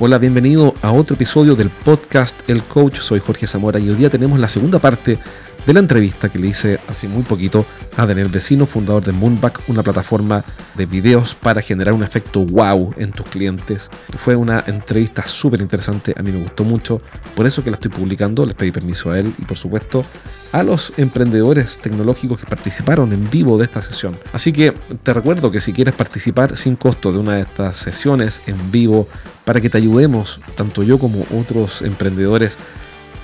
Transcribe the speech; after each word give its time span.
Hola, 0.00 0.18
bienvenido 0.18 0.76
a 0.80 0.92
otro 0.92 1.16
episodio 1.16 1.56
del 1.56 1.70
podcast 1.70 2.48
El 2.48 2.62
Coach. 2.62 3.00
Soy 3.00 3.18
Jorge 3.18 3.48
Zamora 3.48 3.80
y 3.80 3.88
hoy 3.88 3.96
día 3.96 4.08
tenemos 4.08 4.38
la 4.38 4.46
segunda 4.46 4.78
parte 4.78 5.18
de 5.66 5.74
la 5.74 5.80
entrevista 5.80 6.28
que 6.28 6.38
le 6.38 6.46
hice 6.46 6.78
hace 6.86 7.08
muy 7.08 7.24
poquito 7.24 7.66
a 7.96 8.06
Daniel 8.06 8.28
Vecino, 8.28 8.64
fundador 8.64 9.02
de 9.04 9.10
Moonback, 9.10 9.60
una 9.66 9.82
plataforma 9.82 10.44
de 10.76 10.86
videos 10.86 11.34
para 11.34 11.60
generar 11.60 11.94
un 11.94 12.04
efecto 12.04 12.40
wow 12.46 12.94
en 12.96 13.10
tus 13.10 13.26
clientes. 13.26 13.90
Fue 14.16 14.36
una 14.36 14.62
entrevista 14.68 15.26
súper 15.26 15.60
interesante, 15.60 16.14
a 16.16 16.22
mí 16.22 16.30
me 16.30 16.42
gustó 16.42 16.62
mucho, 16.62 17.02
por 17.34 17.46
eso 17.46 17.64
que 17.64 17.70
la 17.70 17.74
estoy 17.74 17.90
publicando, 17.90 18.46
les 18.46 18.54
pedí 18.54 18.70
permiso 18.70 19.10
a 19.10 19.18
él 19.18 19.34
y 19.36 19.44
por 19.44 19.56
supuesto 19.56 20.04
a 20.52 20.62
los 20.62 20.92
emprendedores 20.96 21.78
tecnológicos 21.78 22.40
que 22.40 22.46
participaron 22.46 23.12
en 23.12 23.28
vivo 23.30 23.58
de 23.58 23.64
esta 23.64 23.82
sesión. 23.82 24.18
Así 24.32 24.52
que 24.52 24.72
te 25.02 25.12
recuerdo 25.12 25.50
que 25.50 25.60
si 25.60 25.72
quieres 25.72 25.94
participar 25.94 26.56
sin 26.56 26.76
costo 26.76 27.12
de 27.12 27.18
una 27.18 27.34
de 27.34 27.42
estas 27.42 27.76
sesiones 27.76 28.42
en 28.46 28.70
vivo 28.70 29.08
para 29.44 29.60
que 29.60 29.70
te 29.70 29.78
ayudemos, 29.78 30.40
tanto 30.56 30.82
yo 30.82 30.98
como 30.98 31.24
otros 31.38 31.82
emprendedores, 31.82 32.56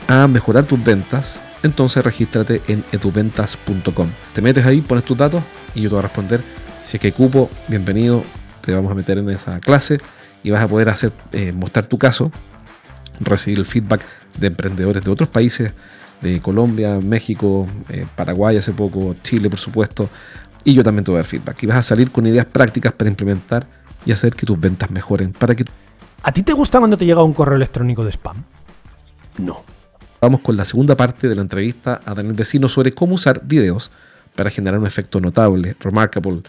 a 0.09 0.29
mejorar 0.29 0.67
tus 0.67 0.83
ventas, 0.83 1.41
entonces 1.63 2.05
regístrate 2.05 2.61
en 2.69 2.85
eduventas.com. 2.93 4.09
Te 4.35 4.43
metes 4.43 4.67
ahí, 4.67 4.83
pones 4.83 5.05
tus 5.05 5.17
datos 5.17 5.43
y 5.75 5.83
yo 5.83 5.89
te 5.89 5.95
voy 5.95 6.01
a 6.01 6.03
responder. 6.03 6.43
Si 6.83 6.99
es 6.99 7.01
que 7.01 7.07
hay 7.07 7.13
cupo, 7.13 7.51
bienvenido, 7.69 8.23
te 8.61 8.75
vamos 8.75 8.93
a 8.93 8.95
meter 8.95 9.17
en 9.17 9.31
esa 9.31 9.59
clase 9.61 9.99
y 10.43 10.51
vas 10.51 10.63
a 10.63 10.69
poder 10.69 10.91
hacer, 10.91 11.13
eh, 11.33 11.53
mostrar 11.53 11.87
tu 11.87 11.99
caso, 11.99 12.31
recibir 13.21 13.59
el 13.59 13.65
feedback 13.65 14.05
de 14.39 14.49
emprendedores 14.49 15.03
de 15.03 15.11
otros 15.11 15.29
países 15.31 15.73
de 16.25 16.41
Colombia, 16.41 16.99
México, 16.99 17.69
eh, 17.91 18.07
Paraguay 18.17 18.57
hace 18.57 18.73
poco, 18.73 19.15
Chile 19.23 19.51
por 19.51 19.59
supuesto, 19.59 20.09
y 20.65 20.73
yo 20.73 20.83
también 20.83 21.05
te 21.05 21.11
voy 21.11 21.19
a 21.19 21.21
dar 21.21 21.27
feedback. 21.27 21.63
Y 21.63 21.67
vas 21.67 21.77
a 21.77 21.83
salir 21.83 22.11
con 22.11 22.27
ideas 22.27 22.47
prácticas 22.47 22.93
para 22.93 23.11
implementar 23.11 23.67
y 24.07 24.13
hacer 24.13 24.35
que 24.35 24.47
tus 24.47 24.59
ventas 24.59 24.91
mejoren. 24.91 25.33
Para 25.33 25.55
que... 25.55 25.65
¿A 26.23 26.33
ti 26.33 26.43
te 26.43 26.55
gusta 26.55 26.79
cuando 26.79 26.97
te 26.97 27.05
llega 27.05 27.23
un 27.23 27.35
correo 27.35 27.57
electrónico 27.57 28.03
de 28.05 28.13
spam? 28.13 28.43
No. 29.39 29.63
Vamos 30.21 30.41
con 30.41 30.57
la 30.57 30.65
segunda 30.65 30.97
parte 30.97 31.29
de 31.29 31.35
la 31.35 31.43
entrevista 31.43 32.01
a 32.05 32.15
Daniel 32.15 32.35
Vecino 32.35 32.67
sobre 32.67 32.93
cómo 32.93 33.15
usar 33.15 33.43
videos 33.45 33.91
para 34.35 34.49
generar 34.49 34.81
un 34.81 34.87
efecto 34.87 35.21
notable, 35.21 35.77
remarkable, 35.81 36.43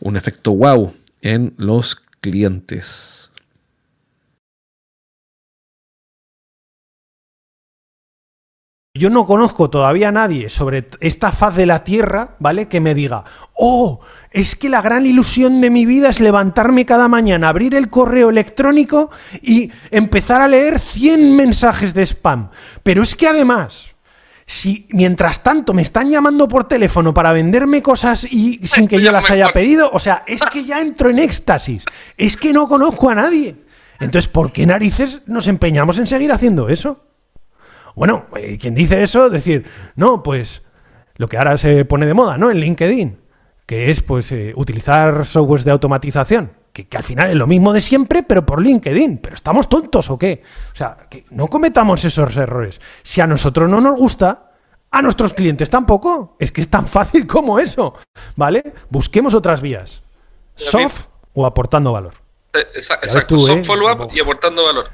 un 0.00 0.16
efecto 0.16 0.52
wow 0.52 0.94
en 1.20 1.52
los 1.56 1.96
clientes. 2.20 3.27
Yo 8.98 9.10
no 9.10 9.26
conozco 9.26 9.70
todavía 9.70 10.08
a 10.08 10.12
nadie 10.12 10.48
sobre 10.48 10.88
esta 11.00 11.30
faz 11.30 11.54
de 11.54 11.66
la 11.66 11.84
Tierra, 11.84 12.34
¿vale? 12.40 12.68
Que 12.68 12.80
me 12.80 12.94
diga, 12.94 13.24
oh, 13.54 14.00
es 14.30 14.56
que 14.56 14.68
la 14.68 14.82
gran 14.82 15.06
ilusión 15.06 15.60
de 15.60 15.70
mi 15.70 15.86
vida 15.86 16.08
es 16.08 16.20
levantarme 16.20 16.84
cada 16.84 17.06
mañana, 17.06 17.48
abrir 17.48 17.74
el 17.74 17.88
correo 17.88 18.30
electrónico 18.30 19.10
y 19.40 19.70
empezar 19.90 20.40
a 20.40 20.48
leer 20.48 20.80
100 20.80 21.36
mensajes 21.36 21.94
de 21.94 22.02
spam. 22.02 22.50
Pero 22.82 23.02
es 23.02 23.14
que 23.14 23.28
además, 23.28 23.94
si 24.44 24.88
mientras 24.90 25.42
tanto 25.42 25.72
me 25.72 25.82
están 25.82 26.10
llamando 26.10 26.48
por 26.48 26.64
teléfono 26.64 27.14
para 27.14 27.32
venderme 27.32 27.80
cosas 27.82 28.24
y 28.24 28.66
sin 28.66 28.88
que 28.88 29.00
yo 29.00 29.12
las 29.12 29.30
haya 29.30 29.52
pedido, 29.52 29.90
o 29.92 29.98
sea, 29.98 30.24
es 30.26 30.42
que 30.52 30.64
ya 30.64 30.80
entro 30.80 31.08
en 31.08 31.20
éxtasis. 31.20 31.84
Es 32.16 32.36
que 32.36 32.52
no 32.52 32.66
conozco 32.66 33.10
a 33.10 33.14
nadie. 33.14 33.56
Entonces, 34.00 34.28
¿por 34.28 34.52
qué 34.52 34.66
narices 34.66 35.22
nos 35.26 35.46
empeñamos 35.46 35.98
en 35.98 36.06
seguir 36.06 36.32
haciendo 36.32 36.68
eso? 36.68 37.07
Bueno, 37.98 38.26
eh, 38.36 38.56
quien 38.58 38.76
dice 38.76 39.02
eso, 39.02 39.28
decir, 39.28 39.66
no, 39.96 40.22
pues 40.22 40.62
lo 41.16 41.26
que 41.28 41.36
ahora 41.36 41.58
se 41.58 41.84
pone 41.84 42.06
de 42.06 42.14
moda, 42.14 42.38
¿no? 42.38 42.48
En 42.48 42.58
LinkedIn, 42.58 43.18
que 43.66 43.90
es 43.90 44.04
pues 44.04 44.30
eh, 44.30 44.52
utilizar 44.54 45.26
softwares 45.26 45.64
de 45.64 45.72
automatización, 45.72 46.52
que, 46.72 46.86
al 46.96 47.02
final 47.02 47.30
es 47.30 47.34
lo 47.34 47.48
mismo 47.48 47.72
de 47.72 47.80
siempre, 47.80 48.22
pero 48.22 48.46
por 48.46 48.62
LinkedIn. 48.62 49.18
¿Pero 49.18 49.34
estamos 49.34 49.68
tontos 49.68 50.10
o 50.10 50.16
qué? 50.16 50.44
O 50.72 50.76
sea, 50.76 51.08
que 51.10 51.24
no 51.30 51.48
cometamos 51.48 52.04
esos 52.04 52.36
errores. 52.36 52.80
Si 53.02 53.20
a 53.20 53.26
nosotros 53.26 53.68
no 53.68 53.80
nos 53.80 53.98
gusta, 53.98 54.52
a 54.92 55.02
nuestros 55.02 55.34
clientes 55.34 55.68
tampoco. 55.68 56.36
Es 56.38 56.52
que 56.52 56.60
es 56.60 56.68
tan 56.68 56.86
fácil 56.86 57.26
como 57.26 57.58
eso, 57.58 57.94
¿vale? 58.36 58.62
Busquemos 58.90 59.34
otras 59.34 59.60
vías. 59.60 60.02
Soft 60.54 61.06
o 61.34 61.44
aportando 61.44 61.90
valor. 61.90 62.14
Eh, 62.52 62.64
exacto, 62.76 63.38
soft 63.38 63.66
follow-up 63.66 64.08
y 64.14 64.20
aportando 64.20 64.64
valor. 64.64 64.88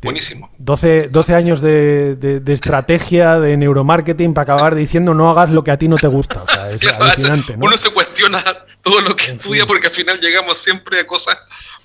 Buenísimo. 0.00 0.52
12, 0.58 1.08
12 1.08 1.34
años 1.34 1.60
de, 1.60 2.42
estrategia, 2.46 3.40
de 3.40 3.56
neuromarketing 3.56 4.32
para 4.32 4.54
acabar 4.54 4.74
diciendo 4.76 5.12
no 5.12 5.28
hagas 5.28 5.50
lo 5.50 5.64
que 5.64 5.72
a 5.72 5.78
ti 5.78 5.88
no 5.88 5.96
te 5.96 6.06
gusta. 6.06 6.44
es 6.66 6.78
alucinante, 7.00 7.56
Uno 7.58 7.76
se 7.76 7.90
cuestiona 7.90 8.42
todo 8.82 9.00
lo 9.00 9.16
que 9.16 9.32
estudia 9.32 9.66
porque 9.66 9.88
al 9.88 9.92
final 9.92 10.20
llegamos 10.20 10.58
siempre 10.58 11.00
a 11.00 11.06
cosas 11.06 11.36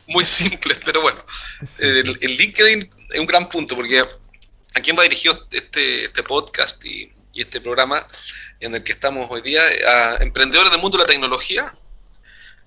muy 0.07 0.23
simples. 0.23 0.77
Pero 0.85 1.01
bueno, 1.01 1.23
el, 1.79 2.17
LinkedIn 2.21 2.89
es 3.11 3.19
un 3.19 3.25
gran 3.25 3.49
punto 3.49 3.75
porque 3.75 3.99
a 4.01 4.79
quién 4.79 4.95
va 4.97 5.03
dirigido 5.03 5.47
este, 5.51 6.05
este 6.05 6.23
podcast 6.23 6.83
y, 6.85 7.11
este 7.35 7.59
programa 7.59 8.05
en 8.59 8.75
el 8.75 8.83
que 8.83 8.91
estamos 8.91 9.25
hoy 9.31 9.41
día, 9.41 9.63
a 9.87 10.17
emprendedores 10.21 10.69
del 10.69 10.79
mundo 10.79 10.99
de 10.99 11.03
la 11.03 11.07
tecnología 11.07 11.73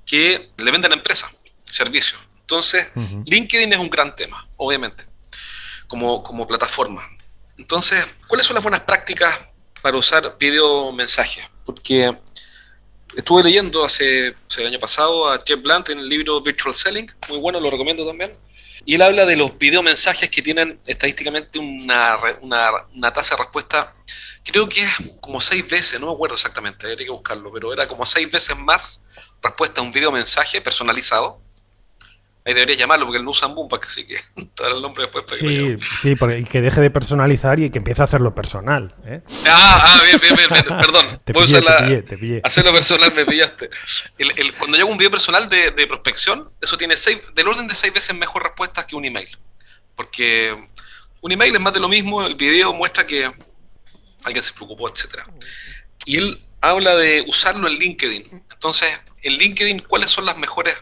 que 0.05 0.51
le 0.57 0.71
venden 0.73 0.91
a 0.91 0.97
empresas, 0.97 1.31
servicios. 1.63 2.21
Entonces, 2.41 2.89
LinkedIn 3.27 3.73
es 3.73 3.79
un 3.79 3.89
gran 3.89 4.17
tema, 4.17 4.49
obviamente 4.57 5.05
como, 5.87 6.23
como 6.23 6.47
plataforma. 6.47 7.09
Entonces, 7.59 8.07
¿cuáles 8.27 8.47
son 8.47 8.55
las 8.55 8.63
buenas 8.63 8.81
prácticas 8.81 9.39
para 9.83 9.97
usar 9.97 10.37
video 10.39 10.93
mensajes? 10.93 11.45
Porque 11.65 12.17
estuve 13.17 13.43
leyendo 13.43 13.85
hace, 13.85 14.35
el 14.59 14.67
año 14.67 14.79
pasado 14.79 15.31
a 15.31 15.39
Jeff 15.45 15.61
Blunt 15.61 15.89
en 15.89 15.99
el 15.99 16.09
libro 16.09 16.41
Virtual 16.43 16.75
Selling, 16.75 17.07
muy 17.29 17.39
bueno, 17.39 17.59
lo 17.61 17.71
recomiendo 17.71 18.07
también. 18.07 18.37
Y 18.85 18.95
él 18.95 19.03
habla 19.03 19.27
de 19.27 19.37
los 19.37 19.59
video 19.59 19.83
mensajes 19.83 20.31
que 20.31 20.43
tienen 20.43 20.79
estadísticamente 20.87 21.59
una, 21.59 22.19
una, 22.41 22.71
una, 22.95 23.13
tasa 23.13 23.35
de 23.35 23.43
respuesta, 23.43 23.93
creo 24.45 24.69
que 24.69 24.83
es 24.83 24.91
como 25.21 25.41
seis 25.41 25.67
veces, 25.67 25.99
no 25.99 26.07
me 26.07 26.13
acuerdo 26.13 26.37
exactamente, 26.37 26.87
habría 26.87 27.07
que 27.07 27.11
buscarlo, 27.11 27.51
pero 27.53 27.73
era 27.73 27.89
como 27.89 28.05
seis 28.05 28.31
veces 28.31 28.57
más 28.57 29.05
respuesta 29.43 29.81
a 29.81 29.85
un 29.85 29.91
video 29.91 30.13
mensaje 30.13 30.61
personalizado 30.61 31.41
Ahí 32.47 32.55
debería 32.55 32.77
llamarlo 32.77 33.07
porque 33.07 33.19
él 33.19 33.25
no 33.25 33.33
usa 33.33 33.49
Boomback, 33.49 33.87
así 33.87 34.07
que 34.07 34.15
te 34.55 34.67
el 34.69 34.81
nombre 34.81 35.03
después. 35.03 35.25
Para 35.25 35.37
sí, 35.37 35.47
que 35.47 35.79
sí, 36.01 36.15
porque, 36.15 36.39
y 36.39 36.45
que 36.45 36.61
deje 36.61 36.81
de 36.81 36.91
personalizar 36.91 37.59
y 37.59 37.71
que 37.71 37.79
empiece 37.79 38.03
a 38.03 38.05
hacerlo 38.05 38.37
personal. 38.37 38.95
¿eh? 39.05 39.21
Ah, 39.47 39.99
ah, 39.99 40.03
bien, 40.05 40.21
bien, 40.21 40.37
bien, 40.37 40.65
perdón. 40.65 41.21
te 41.25 41.35
pillé, 41.35 42.03
te 42.03 42.17
pillé, 42.17 42.41
Hacerlo 42.45 42.73
personal 42.73 43.13
me 43.13 43.27
pillaste. 43.27 43.69
El, 44.19 44.55
cuando 44.55 44.77
yo 44.77 44.85
hago 44.85 44.93
un 44.93 44.99
video 44.99 45.11
personal 45.11 45.49
de, 45.49 45.73
de, 45.73 45.87
prospección, 45.89 46.49
eso 46.63 46.79
tiene 46.79 46.97
seis, 46.97 47.19
del 47.35 47.49
orden 47.49 47.67
de 47.67 47.75
seis 47.75 47.93
veces 47.93 48.15
mejor 48.15 48.45
respuestas 48.45 48.85
que 48.85 48.95
un 48.95 49.05
email. 49.05 49.29
Porque 49.97 50.57
un 51.23 51.33
email 51.33 51.53
es 51.53 51.61
más 51.61 51.73
de 51.73 51.81
lo 51.81 51.89
mismo, 51.89 52.25
el 52.25 52.37
video 52.37 52.73
muestra 52.73 53.05
que 53.05 53.29
alguien 54.23 54.43
se 54.45 54.53
preocupó, 54.53 54.89
etc. 54.89 55.19
Y 56.05 56.19
él 56.19 56.45
habla 56.61 56.95
de 56.95 57.25
usarlo 57.27 57.67
en 57.67 57.75
LinkedIn. 57.75 58.45
Entonces, 58.53 58.89
en 59.23 59.33
LinkedIn, 59.33 59.81
¿cuáles 59.81 60.13
son 60.13 60.27
las 60.27 60.37
mejores 60.37 60.77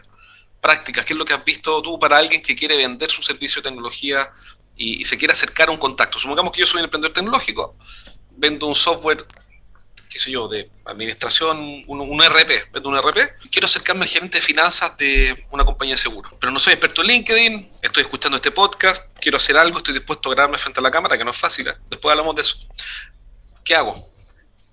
prácticas? 0.65 1.05
¿Qué 1.05 1.13
es 1.13 1.19
lo 1.19 1.25
que 1.25 1.33
has 1.33 1.45
visto 1.45 1.79
tú 1.83 1.99
para 1.99 2.17
alguien 2.17 2.41
que 2.41 2.55
quiere 2.55 2.75
vender 2.75 3.09
su 3.11 3.21
servicio 3.21 3.61
de 3.61 3.69
tecnología 3.69 4.31
y, 4.75 5.05
se 5.05 5.15
quiere 5.15 5.31
acercar 5.31 5.69
a 5.69 5.71
un 5.71 5.77
contacto? 5.77 6.17
Supongamos 6.17 6.51
que 6.51 6.61
yo 6.61 6.65
soy 6.65 6.79
un 6.79 6.85
emprendedor 6.85 7.13
tecnológico, 7.13 7.75
vendo 8.31 8.65
un 8.65 8.73
software, 8.73 9.25
qué 10.09 10.17
sé 10.17 10.31
yo, 10.31 10.47
de 10.47 10.67
administración, 10.85 11.83
un, 11.85 12.23
RP, 12.23 12.71
vendo 12.73 12.89
un 12.89 12.97
RP, 12.97 13.19
quiero 13.51 13.67
acercarme 13.67 14.05
al 14.05 14.09
gerente 14.09 14.39
de 14.39 14.41
finanzas 14.41 14.97
de 14.97 15.45
una 15.51 15.63
compañía 15.63 15.93
de 15.93 15.99
seguro. 15.99 16.35
Pero 16.39 16.51
no 16.51 16.57
soy 16.57 16.73
experto 16.73 17.01
en 17.01 17.09
LinkedIn, 17.09 17.71
estoy 17.83 18.01
escuchando 18.01 18.37
este 18.37 18.49
podcast, 18.49 19.15
quiero 19.19 19.37
hacer 19.37 19.57
algo, 19.57 19.77
estoy 19.77 19.93
dispuesto 19.93 20.29
a 20.29 20.33
grabarme 20.33 20.57
frente 20.57 20.79
a 20.79 20.83
la 20.83 20.89
cámara, 20.89 21.15
que 21.15 21.23
no 21.23 21.29
es 21.29 21.37
fácil. 21.37 21.67
¿eh? 21.67 21.75
Después 21.91 22.11
hablamos 22.11 22.35
de 22.35 22.41
eso. 22.41 22.57
¿Qué 23.63 23.75
hago? 23.75 23.93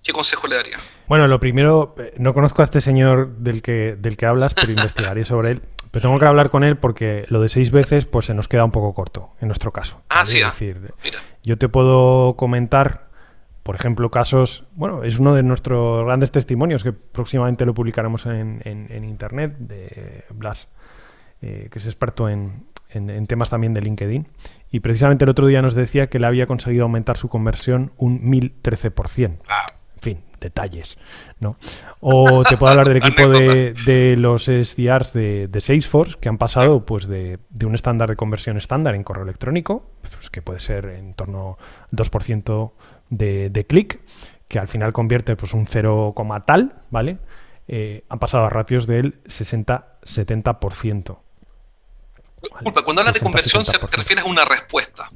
¿Qué 0.03 0.11
consejo 0.11 0.47
le 0.47 0.55
daría? 0.55 0.77
Bueno, 1.07 1.27
lo 1.27 1.39
primero, 1.39 1.95
eh, 1.99 2.13
no 2.17 2.33
conozco 2.33 2.63
a 2.63 2.65
este 2.65 2.81
señor 2.81 3.37
del 3.37 3.61
que, 3.61 3.95
del 3.95 4.17
que 4.17 4.25
hablas, 4.25 4.55
pero 4.55 4.71
investigaré 4.71 5.23
sobre 5.23 5.51
él. 5.51 5.61
Pero 5.93 6.09
tengo 6.09 6.17
que 6.17 6.25
hablar 6.25 6.49
con 6.49 6.63
él 6.63 6.75
porque 6.75 7.23
lo 7.27 7.39
de 7.39 7.49
seis 7.49 7.69
veces 7.69 8.07
pues 8.07 8.25
se 8.25 8.33
nos 8.33 8.47
queda 8.47 8.65
un 8.65 8.71
poco 8.71 8.95
corto 8.95 9.29
en 9.39 9.47
nuestro 9.47 9.71
caso. 9.71 10.01
Ah, 10.09 10.25
sí. 10.25 10.39
Es 10.39 10.45
decir, 10.45 10.91
yo 11.43 11.59
te 11.59 11.69
puedo 11.69 12.35
comentar, 12.35 13.09
por 13.61 13.75
ejemplo, 13.75 14.09
casos, 14.09 14.63
bueno, 14.71 15.03
es 15.03 15.19
uno 15.19 15.35
de 15.35 15.43
nuestros 15.43 16.03
grandes 16.03 16.31
testimonios 16.31 16.83
que 16.83 16.93
próximamente 16.93 17.63
lo 17.67 17.75
publicaremos 17.75 18.25
en, 18.25 19.03
internet 19.03 19.55
de 19.59 20.23
Blas, 20.31 20.67
eh, 21.43 21.67
que 21.71 21.77
es 21.77 21.85
experto 21.85 22.27
en, 22.27 22.65
en, 22.89 23.27
temas 23.27 23.51
también 23.51 23.75
de 23.75 23.81
LinkedIn. 23.81 24.27
Y 24.71 24.79
precisamente 24.79 25.25
el 25.25 25.29
otro 25.29 25.45
día 25.45 25.61
nos 25.61 25.75
decía 25.75 26.07
que 26.07 26.17
le 26.17 26.25
había 26.25 26.47
conseguido 26.47 26.85
aumentar 26.85 27.17
su 27.17 27.29
conversión 27.29 27.91
un 27.97 28.19
1013%. 28.19 29.41
Ah 29.47 29.67
detalles, 30.43 30.97
¿no? 31.39 31.57
O 31.99 32.43
te 32.43 32.57
puedo 32.57 32.71
hablar 32.71 32.87
del 32.87 32.97
equipo 33.03 33.27
de, 33.27 34.15
los 34.17 34.43
SDRs 34.43 35.13
de, 35.13 35.57
Salesforce 35.59 36.17
que 36.19 36.29
han 36.29 36.37
pasado 36.37 36.85
pues 36.85 37.07
de, 37.07 37.39
un 37.63 37.73
estándar 37.73 38.09
de 38.09 38.15
conversión 38.15 38.57
estándar 38.57 38.93
en 38.93 39.03
correo 39.03 39.23
electrónico, 39.23 39.85
pues, 40.01 40.29
que 40.29 40.41
puede 40.41 40.59
ser 40.59 40.85
en 40.85 41.13
torno 41.13 41.57
al 41.91 41.97
2% 41.97 42.71
de, 43.09 43.49
de 43.49 43.65
clic, 43.65 44.01
que 44.47 44.59
al 44.59 44.67
final 44.67 44.93
convierte 44.93 45.35
pues, 45.35 45.53
un 45.53 45.65
0, 45.65 46.13
tal, 46.45 46.75
¿vale? 46.91 47.17
Eh, 47.67 48.03
han 48.09 48.19
pasado 48.19 48.45
a 48.45 48.49
ratios 48.49 48.85
del 48.87 49.23
60-70%. 49.23 51.17
cuando 52.85 53.01
hablas 53.01 53.13
de 53.13 53.21
conversión, 53.21 53.65
¿se 53.65 53.79
te 53.79 53.97
refieres 53.97 54.25
a 54.25 54.27
una 54.27 54.45
respuesta? 54.45 55.09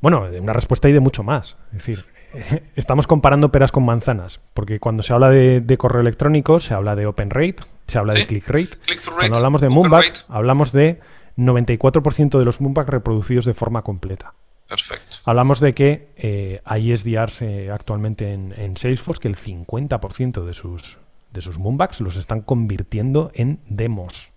Bueno, 0.00 0.30
de 0.30 0.40
una 0.40 0.52
respuesta 0.52 0.88
y 0.88 0.92
de 0.92 1.00
mucho 1.00 1.24
más. 1.24 1.56
Es 1.66 1.78
decir, 1.78 2.04
estamos 2.76 3.06
comparando 3.06 3.50
peras 3.50 3.72
con 3.72 3.84
manzanas, 3.84 4.40
porque 4.54 4.80
cuando 4.80 5.02
se 5.02 5.12
habla 5.12 5.30
de, 5.30 5.76
correo 5.78 6.00
electrónico 6.00 6.60
se 6.60 6.74
habla 6.74 6.96
de 6.96 7.06
open 7.06 7.30
rate, 7.30 7.56
se 7.86 7.98
habla 7.98 8.14
de 8.14 8.26
click 8.26 8.48
rate. 8.48 8.78
cuando 9.16 9.36
hablamos 9.36 9.60
de 9.60 9.68
Moonback, 9.68 10.24
hablamos 10.28 10.72
de 10.72 11.00
94% 11.36 12.38
de 12.38 12.44
los 12.44 12.60
Moonback 12.60 12.88
reproducidos 12.88 13.44
de 13.44 13.54
forma 13.54 13.82
completa. 13.82 14.34
Perfecto. 14.68 15.18
Hablamos 15.24 15.60
de 15.60 15.74
que 15.74 16.08
eh, 16.16 16.60
hay 16.64 16.96
SDRs 16.96 17.42
eh, 17.42 17.70
actualmente 17.70 18.32
en, 18.32 18.76
Salesforce 18.76 19.20
que 19.20 19.28
el 19.28 19.36
50% 19.36 20.44
de 20.44 20.54
sus, 20.54 20.98
de 21.32 21.40
sus 21.40 21.58
Moonbacks 21.58 22.00
los 22.00 22.16
están 22.16 22.40
convirtiendo 22.40 23.30
en 23.34 23.60
demos. 23.68 24.32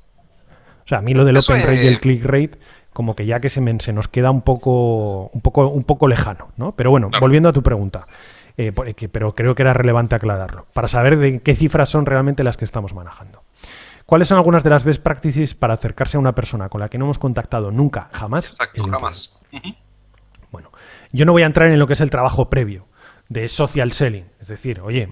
O 0.85 0.87
sea, 0.89 0.99
a 0.99 1.01
mí 1.01 1.13
lo 1.13 1.25
del 1.25 1.37
open 1.37 1.61
rate 1.61 1.83
y 1.83 1.87
el 1.87 1.99
click 1.99 2.23
rate 2.23 2.59
como 2.93 3.15
que 3.15 3.25
ya 3.25 3.39
que 3.39 3.49
se, 3.49 3.63
se, 3.79 3.93
nos 3.93 4.07
queda 4.07 4.31
un 4.31 4.41
poco, 4.41 5.29
un 5.33 5.41
poco, 5.41 5.67
un 5.67 5.83
poco 5.83 6.07
lejano, 6.07 6.49
¿no? 6.57 6.73
Pero 6.73 6.91
bueno, 6.91 7.09
volviendo 7.19 7.49
a 7.49 7.53
tu 7.53 7.63
pregunta, 7.63 8.07
eh, 8.57 8.71
pero 9.11 9.33
creo 9.33 9.55
que 9.55 9.61
era 9.61 9.73
relevante 9.73 10.15
aclararlo, 10.15 10.65
para 10.73 10.87
saber 10.87 11.17
de 11.17 11.39
qué 11.41 11.55
cifras 11.55 11.89
son 11.89 12.05
realmente 12.05 12.43
las 12.43 12.57
que 12.57 12.65
estamos 12.65 12.93
manejando. 12.93 13.43
¿Cuáles 14.05 14.27
son 14.27 14.37
algunas 14.37 14.63
de 14.63 14.71
las 14.71 14.83
best 14.83 15.03
practices 15.03 15.53
para 15.53 15.75
acercarse 15.75 16.17
a 16.17 16.19
una 16.19 16.33
persona 16.33 16.67
con 16.67 16.81
la 16.81 16.89
que 16.89 16.97
no 16.97 17.05
hemos 17.05 17.19
contactado 17.19 17.71
nunca, 17.71 18.09
jamás? 18.11 18.47
Exacto, 18.47 18.83
jamás. 18.85 19.37
Bueno, 20.51 20.71
yo 21.11 21.25
no 21.25 21.31
voy 21.31 21.43
a 21.43 21.45
entrar 21.45 21.69
en 21.69 21.77
lo 21.77 21.85
que 21.85 21.93
es 21.93 22.01
el 22.01 22.09
trabajo 22.09 22.49
previo 22.49 22.87
de 23.29 23.47
social 23.47 23.91
selling, 23.91 24.25
es 24.41 24.47
decir, 24.47 24.81
oye, 24.81 25.09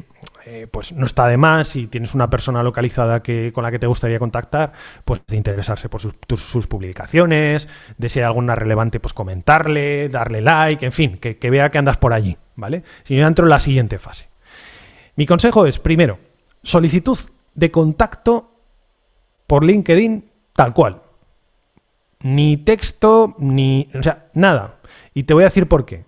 eh, 0.50 0.66
pues 0.66 0.94
no 0.94 1.06
está 1.06 1.28
de 1.28 1.36
más 1.36 1.68
si 1.68 1.88
tienes 1.88 2.16
una 2.16 2.30
persona 2.30 2.64
localizada 2.64 3.22
que, 3.22 3.52
con 3.52 3.66
la 3.66 3.72
que 3.72 3.80
te 3.80 3.88
gustaría 3.88 4.18
contactar, 4.18 4.72
pues 5.04 5.22
interesarse 5.32 5.90
por 5.90 6.00
sus, 6.00 6.68
publicaciones, 6.68 7.68
de 7.98 8.08
si 8.08 8.22
alguna 8.22 8.56
relevante, 8.56 9.02
pues 9.02 9.14
comentarle, 9.14 10.08
darle 10.08 10.40
like, 10.40 10.86
en 10.86 10.94
fin, 10.94 11.18
que, 11.18 11.50
vea 11.50 11.70
que 11.70 11.80
andas 11.80 11.98
por 11.98 12.14
allí, 12.14 12.38
¿vale? 12.56 12.84
Si 13.04 13.14
yo 13.18 13.28
entro 13.28 13.44
en 13.44 13.50
la 13.50 13.60
siguiente 13.60 14.00
fase. 14.00 14.30
Mi 15.18 15.26
consejo 15.26 15.66
es, 15.66 15.80
primero, 15.80 16.18
solicitud 16.64 17.18
de 17.54 17.70
contacto 17.70 18.56
por 19.48 19.66
LinkedIn 19.66 20.32
tal 20.54 20.74
cual. 20.74 21.02
Ni 22.22 22.56
texto, 22.56 23.36
ni... 23.38 23.90
O 23.94 24.02
sea, 24.02 24.28
nada. 24.34 24.76
Y 25.14 25.24
te 25.24 25.34
voy 25.34 25.44
a 25.44 25.48
decir 25.48 25.68
por 25.68 25.84
qué. 25.84 26.06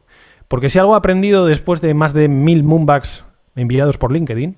Porque 0.47 0.69
si 0.69 0.79
algo 0.79 0.93
he 0.93 0.97
aprendido 0.97 1.45
después 1.45 1.81
de 1.81 1.93
más 1.93 2.13
de 2.13 2.29
mil 2.29 2.63
moonbacks 2.63 3.25
enviados 3.55 3.97
por 3.97 4.11
LinkedIn 4.11 4.57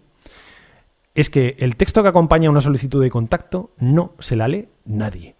es 1.13 1.29
que 1.29 1.55
el 1.59 1.75
texto 1.75 2.03
que 2.03 2.09
acompaña 2.09 2.47
a 2.47 2.51
una 2.51 2.61
solicitud 2.61 3.01
de 3.01 3.09
contacto 3.09 3.71
no 3.77 4.15
se 4.19 4.35
la 4.35 4.47
lee 4.47 4.69
nadie. 4.85 5.35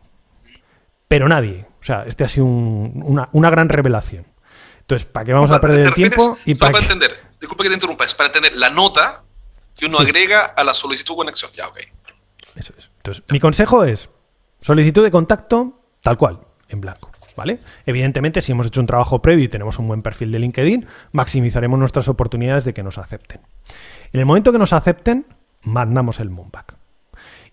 Pero 1.07 1.27
nadie. 1.27 1.67
O 1.79 1.83
sea, 1.83 2.03
este 2.05 2.23
ha 2.23 2.29
sido 2.29 2.45
una, 2.45 3.49
gran 3.49 3.69
revelación. 3.69 4.25
Entonces, 4.81 5.07
¿para 5.07 5.25
qué 5.25 5.33
vamos 5.33 5.51
a 5.51 5.59
perder 5.59 5.87
el 5.87 5.93
tiempo? 5.93 6.37
Y 6.45 6.55
para, 6.55 6.77
entender, 6.77 7.11
disculpa 7.39 7.63
que 7.63 7.69
te 7.69 7.75
interrumpa, 7.75 8.05
es 8.05 8.15
para 8.15 8.27
entender 8.27 8.55
la 8.55 8.69
nota 8.69 9.23
que 9.75 9.85
uno 9.85 9.99
agrega 9.99 10.45
a 10.45 10.63
la 10.63 10.73
solicitud 10.73 11.13
de 11.13 11.17
conexión. 11.17 11.51
Ya, 11.53 11.67
ok. 11.67 11.79
Eso 12.55 12.73
es. 12.77 12.89
Entonces, 12.97 13.23
mi 13.29 13.39
consejo 13.39 13.83
es 13.83 14.09
solicitud 14.61 15.03
de 15.03 15.11
contacto 15.11 15.81
tal 16.01 16.17
cual, 16.17 16.39
en 16.67 16.81
blanco. 16.81 17.11
Evidentemente, 17.85 18.41
si 18.41 18.51
hemos 18.51 18.67
hecho 18.67 18.81
un 18.81 18.87
trabajo 18.87 19.21
previo 19.21 19.45
y 19.45 19.47
tenemos 19.47 19.79
un 19.79 19.87
buen 19.87 20.01
perfil 20.01 20.31
de 20.31 20.39
LinkedIn, 20.39 20.85
maximizaremos 21.11 21.79
nuestras 21.79 22.07
oportunidades 22.07 22.65
de 22.65 22.73
que 22.73 22.83
nos 22.83 22.97
acepten. 22.97 23.41
En 24.11 24.19
el 24.19 24.25
momento 24.25 24.51
que 24.51 24.59
nos 24.59 24.73
acepten, 24.73 25.25
mandamos 25.63 26.19
el 26.19 26.29
Moonback. 26.29 26.75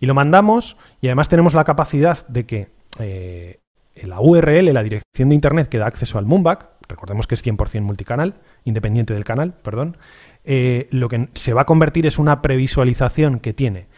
Y 0.00 0.06
lo 0.06 0.14
mandamos 0.14 0.76
y 1.00 1.08
además 1.08 1.28
tenemos 1.28 1.54
la 1.54 1.64
capacidad 1.64 2.26
de 2.28 2.46
que 2.46 2.68
eh, 2.98 3.60
la 4.02 4.20
URL, 4.20 4.72
la 4.72 4.82
dirección 4.82 5.28
de 5.28 5.34
Internet 5.34 5.68
que 5.68 5.78
da 5.78 5.86
acceso 5.86 6.18
al 6.18 6.26
Moonback, 6.26 6.68
recordemos 6.88 7.26
que 7.26 7.34
es 7.34 7.44
100% 7.44 7.82
multicanal, 7.82 8.34
independiente 8.64 9.14
del 9.14 9.24
canal, 9.24 9.54
perdón, 9.62 9.96
eh, 10.44 10.88
lo 10.90 11.08
que 11.08 11.28
se 11.34 11.52
va 11.52 11.62
a 11.62 11.66
convertir 11.66 12.06
es 12.06 12.18
una 12.18 12.40
previsualización 12.40 13.40
que 13.40 13.52
tiene 13.52 13.88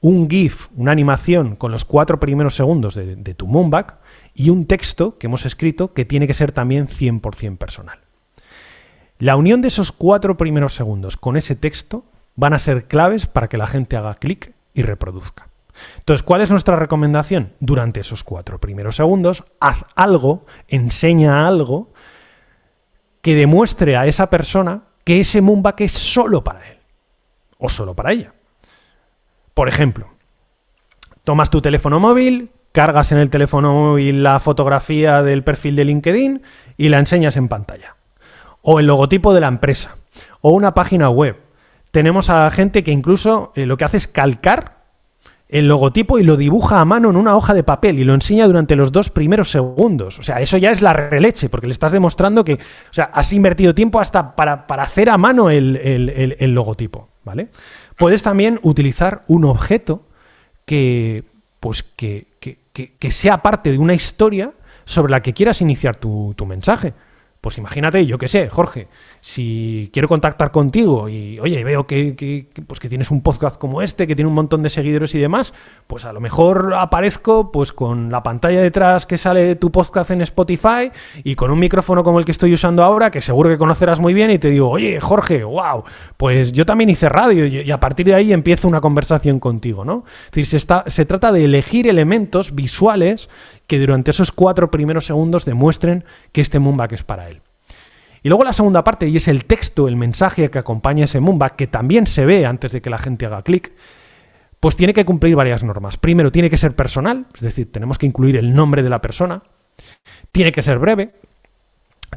un 0.00 0.30
GIF, 0.30 0.68
una 0.76 0.92
animación 0.92 1.56
con 1.56 1.72
los 1.72 1.84
cuatro 1.84 2.18
primeros 2.18 2.54
segundos 2.54 2.94
de, 2.94 3.34
tu 3.34 3.46
Moonback 3.46 3.96
y 4.34 4.50
un 4.50 4.66
texto 4.66 5.18
que 5.18 5.26
hemos 5.26 5.44
escrito 5.44 5.92
que 5.92 6.06
tiene 6.06 6.26
que 6.26 6.34
ser 6.34 6.52
también 6.52 6.88
100% 6.88 7.58
personal. 7.58 7.98
La 9.18 9.36
unión 9.36 9.60
de 9.60 9.68
esos 9.68 9.92
cuatro 9.92 10.38
primeros 10.38 10.74
segundos 10.74 11.18
con 11.18 11.36
ese 11.36 11.54
texto 11.54 12.04
van 12.36 12.54
a 12.54 12.58
ser 12.58 12.86
claves 12.86 13.26
para 13.26 13.48
que 13.48 13.58
la 13.58 13.66
gente 13.66 13.96
haga 13.96 14.14
clic 14.14 14.54
y 14.72 14.82
reproduzca. 14.82 15.48
Entonces, 15.98 16.22
¿cuál 16.22 16.40
es 16.40 16.50
nuestra 16.50 16.76
recomendación? 16.76 17.52
Durante 17.60 18.00
esos 18.00 18.24
cuatro 18.24 18.58
primeros 18.58 18.96
segundos, 18.96 19.44
haz 19.60 19.84
algo, 19.94 20.46
enseña 20.68 21.46
algo 21.46 21.92
que 23.20 23.34
demuestre 23.34 23.96
a 23.96 24.06
esa 24.06 24.30
persona 24.30 24.84
que 25.04 25.20
ese 25.20 25.42
Moonback 25.42 25.82
es 25.82 25.92
solo 25.92 26.42
para 26.42 26.66
él 26.68 26.78
o 27.58 27.68
solo 27.68 27.94
para 27.94 28.12
ella. 28.12 28.32
Por 29.60 29.68
ejemplo, 29.68 30.08
tomas 31.22 31.50
tu 31.50 31.60
teléfono 31.60 32.00
móvil, 32.00 32.48
cargas 32.72 33.12
en 33.12 33.18
el 33.18 33.28
teléfono 33.28 33.74
móvil 33.74 34.22
la 34.22 34.40
fotografía 34.40 35.22
del 35.22 35.44
perfil 35.44 35.76
de 35.76 35.84
LinkedIn 35.84 36.40
y 36.78 36.88
la 36.88 36.98
enseñas 36.98 37.36
en 37.36 37.48
pantalla. 37.48 37.96
O 38.62 38.80
el 38.80 38.86
logotipo 38.86 39.34
de 39.34 39.42
la 39.42 39.48
empresa. 39.48 39.96
O 40.40 40.52
una 40.52 40.72
página 40.72 41.10
web. 41.10 41.36
Tenemos 41.90 42.30
a 42.30 42.50
gente 42.50 42.82
que 42.82 42.90
incluso 42.90 43.52
eh, 43.54 43.66
lo 43.66 43.76
que 43.76 43.84
hace 43.84 43.98
es 43.98 44.06
calcar 44.06 44.78
el 45.50 45.68
logotipo 45.68 46.18
y 46.18 46.22
lo 46.22 46.38
dibuja 46.38 46.80
a 46.80 46.86
mano 46.86 47.10
en 47.10 47.16
una 47.16 47.36
hoja 47.36 47.52
de 47.52 47.62
papel 47.62 47.98
y 47.98 48.04
lo 48.04 48.14
enseña 48.14 48.46
durante 48.46 48.76
los 48.76 48.92
dos 48.92 49.10
primeros 49.10 49.50
segundos. 49.50 50.18
O 50.18 50.22
sea, 50.22 50.40
eso 50.40 50.56
ya 50.56 50.70
es 50.70 50.80
la 50.80 50.94
releche, 50.94 51.50
porque 51.50 51.66
le 51.66 51.74
estás 51.74 51.92
demostrando 51.92 52.44
que, 52.44 52.54
o 52.54 52.92
sea, 52.92 53.10
has 53.12 53.30
invertido 53.34 53.74
tiempo 53.74 54.00
hasta 54.00 54.34
para, 54.36 54.64
hacer 54.68 55.10
a 55.10 55.18
mano 55.18 55.50
el, 55.50 55.76
el 55.76 56.54
logotipo, 56.54 57.10
¿vale? 57.24 57.50
Puedes 58.00 58.22
también 58.22 58.60
utilizar 58.62 59.24
un 59.26 59.44
objeto 59.44 60.06
que, 60.64 61.24
pues 61.60 61.82
que, 61.82 62.28
que, 62.40 63.12
sea 63.12 63.42
parte 63.42 63.72
de 63.72 63.76
una 63.76 63.92
historia 63.92 64.54
sobre 64.86 65.10
la 65.10 65.20
que 65.20 65.34
quieras 65.34 65.60
iniciar 65.60 65.96
tu, 65.96 66.32
tu 66.34 66.46
mensaje. 66.46 66.94
Pues 67.40 67.56
imagínate, 67.56 68.04
yo 68.04 68.18
qué 68.18 68.28
sé, 68.28 68.50
Jorge, 68.50 68.88
si 69.22 69.88
quiero 69.94 70.08
contactar 70.08 70.50
contigo 70.50 71.08
y, 71.08 71.38
oye, 71.38 71.64
veo 71.64 71.86
que, 71.86 72.46
pues 72.66 72.78
que 72.78 72.90
tienes 72.90 73.10
un 73.10 73.22
podcast 73.22 73.58
como 73.58 73.80
este, 73.80 74.06
que 74.06 74.14
tiene 74.14 74.28
un 74.28 74.34
montón 74.34 74.62
de 74.62 74.68
seguidores 74.68 75.14
y 75.14 75.18
demás, 75.18 75.54
pues 75.86 76.04
a 76.04 76.12
lo 76.12 76.20
mejor 76.20 76.74
aparezco 76.74 77.50
pues 77.50 77.72
con 77.72 78.10
la 78.12 78.22
pantalla 78.22 78.60
detrás 78.60 79.06
que 79.06 79.16
sale 79.16 79.54
tu 79.54 79.72
podcast 79.72 80.10
en 80.10 80.20
Spotify 80.20 80.92
y 81.24 81.34
con 81.34 81.50
un 81.50 81.58
micrófono 81.58 82.04
como 82.04 82.18
el 82.18 82.26
que 82.26 82.32
estoy 82.32 82.52
usando 82.52 82.84
ahora, 82.84 83.10
que 83.10 83.22
seguro 83.22 83.48
que 83.48 83.56
conocerás 83.56 84.00
muy 84.00 84.12
bien, 84.12 84.30
y 84.30 84.38
te 84.38 84.50
digo, 84.50 84.68
oye, 84.68 85.00
Jorge, 85.00 85.42
wow, 85.42 85.84
pues 86.18 86.52
yo 86.52 86.66
también 86.66 86.90
hice 86.90 87.08
radio 87.08 87.46
y, 87.46 87.70
a 87.70 87.80
partir 87.80 88.04
de 88.04 88.14
ahí 88.14 88.34
empiezo 88.34 88.68
una 88.68 88.82
conversación 88.82 89.40
contigo, 89.40 89.82
¿no? 89.82 90.04
Es 90.26 90.32
decir, 90.32 90.46
se, 90.46 90.56
está, 90.58 90.84
se 90.88 91.06
trata 91.06 91.32
de 91.32 91.46
elegir 91.46 91.88
elementos 91.88 92.54
visuales 92.54 93.30
que 93.70 93.78
durante 93.78 94.10
esos 94.10 94.32
cuatro 94.32 94.68
primeros 94.68 95.06
segundos 95.06 95.44
demuestren 95.44 96.02
que 96.32 96.40
este 96.40 96.58
Moonback 96.58 96.90
es 96.90 97.04
para 97.04 97.28
él. 97.28 97.40
Y 98.20 98.28
luego 98.28 98.42
la 98.42 98.52
segunda 98.52 98.82
parte, 98.82 99.06
y 99.06 99.16
es 99.16 99.28
el 99.28 99.44
texto, 99.44 99.86
el 99.86 99.94
mensaje 99.94 100.50
que 100.50 100.58
acompaña 100.58 101.04
ese 101.04 101.20
Moonback, 101.20 101.54
que 101.54 101.68
también 101.68 102.08
se 102.08 102.26
ve 102.26 102.46
antes 102.46 102.72
de 102.72 102.82
que 102.82 102.90
la 102.90 102.98
gente 102.98 103.26
haga 103.26 103.42
clic, 103.42 103.70
pues 104.58 104.74
tiene 104.74 104.92
que 104.92 105.04
cumplir 105.04 105.36
varias 105.36 105.62
normas. 105.62 105.98
Primero, 105.98 106.32
tiene 106.32 106.50
que 106.50 106.56
ser 106.56 106.74
personal, 106.74 107.28
es 107.32 107.42
decir, 107.42 107.70
tenemos 107.70 107.96
que 107.96 108.06
incluir 108.06 108.36
el 108.38 108.56
nombre 108.56 108.82
de 108.82 108.90
la 108.90 109.00
persona. 109.00 109.44
Tiene 110.32 110.50
que 110.50 110.62
ser 110.62 110.80
breve, 110.80 111.14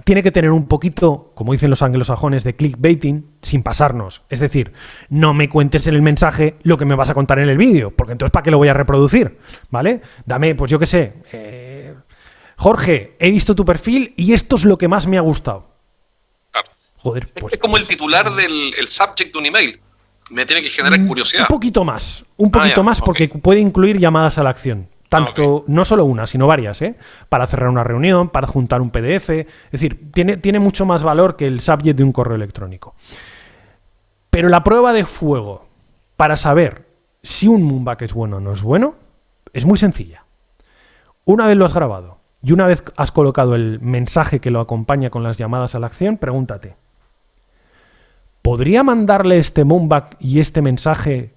tiene 0.03 0.23
que 0.23 0.31
tener 0.31 0.51
un 0.51 0.67
poquito, 0.67 1.31
como 1.35 1.53
dicen 1.53 1.69
los 1.69 1.81
anglosajones, 1.81 2.43
de 2.43 2.55
clickbaiting 2.55 3.27
sin 3.41 3.63
pasarnos. 3.63 4.23
Es 4.29 4.39
decir, 4.39 4.73
no 5.09 5.33
me 5.33 5.49
cuentes 5.49 5.87
en 5.87 5.95
el 5.95 6.01
mensaje 6.01 6.55
lo 6.63 6.77
que 6.77 6.85
me 6.85 6.95
vas 6.95 7.09
a 7.09 7.13
contar 7.13 7.39
en 7.39 7.49
el 7.49 7.57
vídeo, 7.57 7.91
porque 7.95 8.13
entonces 8.13 8.31
¿para 8.31 8.43
qué 8.43 8.51
lo 8.51 8.57
voy 8.57 8.69
a 8.69 8.73
reproducir? 8.73 9.37
¿Vale? 9.69 10.01
Dame, 10.25 10.55
pues 10.55 10.71
yo 10.71 10.79
qué 10.79 10.87
sé. 10.87 11.13
Eh, 11.31 11.93
Jorge, 12.57 13.15
he 13.19 13.29
visto 13.29 13.55
tu 13.55 13.65
perfil 13.65 14.13
y 14.17 14.33
esto 14.33 14.55
es 14.55 14.65
lo 14.65 14.77
que 14.77 14.87
más 14.87 15.07
me 15.07 15.17
ha 15.17 15.21
gustado. 15.21 15.71
Joder, 16.97 17.27
pues, 17.33 17.53
es 17.53 17.59
como 17.59 17.75
el 17.75 17.83
pues, 17.83 17.89
titular 17.89 18.33
del 18.33 18.87
subject 18.87 19.33
de 19.33 19.37
un 19.37 19.45
email. 19.45 19.81
Me 20.29 20.45
tiene 20.45 20.61
que 20.61 20.69
generar 20.69 20.97
mm, 20.97 21.07
curiosidad. 21.07 21.41
Un 21.43 21.47
poquito 21.47 21.83
más, 21.83 22.23
un 22.37 22.49
poquito 22.49 22.79
ah, 22.79 22.83
más 22.83 23.01
porque 23.01 23.27
puede 23.27 23.59
incluir 23.59 23.99
llamadas 23.99 24.37
a 24.37 24.43
la 24.43 24.49
acción. 24.49 24.87
Tanto, 25.13 25.63
no 25.67 25.85
solo 25.85 26.05
una, 26.05 26.25
sino 26.25 26.47
varias, 26.47 26.81
¿eh? 26.81 26.97
Para 27.29 27.45
cerrar 27.45 27.69
una 27.69 27.83
reunión, 27.83 28.29
para 28.29 28.47
juntar 28.47 28.81
un 28.81 28.89
PDF. 28.89 29.29
Es 29.29 29.71
decir, 29.71 30.11
tiene, 30.11 30.37
tiene 30.37 30.59
mucho 30.59 30.87
más 30.87 31.03
valor 31.03 31.35
que 31.35 31.45
el 31.45 31.59
subject 31.59 31.95
de 31.95 32.03
un 32.03 32.11
correo 32.11 32.35
electrónico. 32.35 32.95
Pero 34.31 34.49
la 34.49 34.63
prueba 34.63 34.91
de 34.91 35.05
fuego 35.05 35.67
para 36.17 36.35
saber 36.35 36.87
si 37.21 37.47
un 37.47 37.61
Moonback 37.61 38.01
es 38.01 38.13
bueno 38.15 38.37
o 38.37 38.39
no 38.39 38.53
es 38.53 38.63
bueno 38.63 38.95
es 39.53 39.65
muy 39.65 39.77
sencilla. 39.77 40.25
Una 41.25 41.45
vez 41.45 41.57
lo 41.57 41.65
has 41.65 41.75
grabado 41.75 42.17
y 42.41 42.51
una 42.51 42.65
vez 42.65 42.83
has 42.97 43.11
colocado 43.11 43.53
el 43.53 43.79
mensaje 43.81 44.39
que 44.39 44.49
lo 44.49 44.59
acompaña 44.59 45.11
con 45.11 45.21
las 45.21 45.37
llamadas 45.37 45.75
a 45.75 45.79
la 45.79 45.87
acción, 45.87 46.17
pregúntate, 46.17 46.75
¿podría 48.41 48.83
mandarle 48.83 49.37
este 49.37 49.63
moonback 49.63 50.17
y 50.19 50.39
este 50.39 50.63
mensaje 50.63 51.35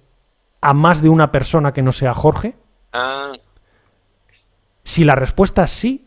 a 0.61 0.73
más 0.73 1.03
de 1.03 1.09
una 1.09 1.31
persona 1.31 1.71
que 1.71 1.83
no 1.83 1.91
sea 1.91 2.15
Jorge? 2.15 2.55
Ah, 2.91 3.33
Si 4.87 5.03
la 5.03 5.15
respuesta 5.15 5.65
es 5.65 5.71
sí, 5.71 6.05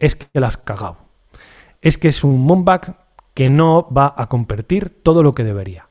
es 0.00 0.16
que 0.16 0.26
la 0.40 0.48
has 0.48 0.56
cagado. 0.56 0.96
Es 1.80 1.98
que 1.98 2.08
es 2.08 2.24
un 2.24 2.40
moonback 2.40 2.96
que 3.32 3.48
no 3.48 3.88
va 3.96 4.12
a 4.16 4.28
convertir 4.28 4.90
todo 5.04 5.22
lo 5.22 5.36
que 5.36 5.44
debería. 5.44 5.86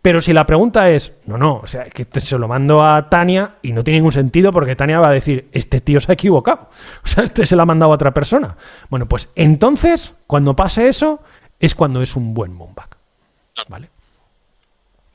Pero 0.00 0.22
si 0.22 0.32
la 0.32 0.46
pregunta 0.46 0.88
es, 0.88 1.12
no, 1.26 1.36
no, 1.36 1.56
o 1.56 1.66
sea, 1.66 1.84
que 1.90 2.06
te- 2.06 2.22
se 2.22 2.38
lo 2.38 2.48
mando 2.48 2.82
a 2.82 3.10
Tania 3.10 3.56
y 3.60 3.72
no 3.72 3.84
tiene 3.84 3.98
ningún 3.98 4.12
sentido 4.12 4.52
porque 4.52 4.74
Tania 4.74 5.00
va 5.00 5.08
a 5.08 5.12
decir, 5.12 5.50
este 5.52 5.80
tío 5.82 6.00
se 6.00 6.10
ha 6.10 6.14
equivocado. 6.14 6.70
O 7.04 7.08
sea, 7.08 7.24
este 7.24 7.44
se 7.44 7.54
lo 7.56 7.60
ha 7.62 7.66
mandado 7.66 7.92
a 7.92 7.96
otra 7.96 8.14
persona. 8.14 8.56
Bueno, 8.88 9.04
pues 9.04 9.28
entonces, 9.34 10.14
cuando 10.26 10.56
pase 10.56 10.88
eso, 10.88 11.22
es 11.60 11.74
cuando 11.74 12.00
es 12.00 12.16
un 12.16 12.32
buen 12.32 12.54
moonback. 12.54 12.96
¿Vale? 13.68 13.90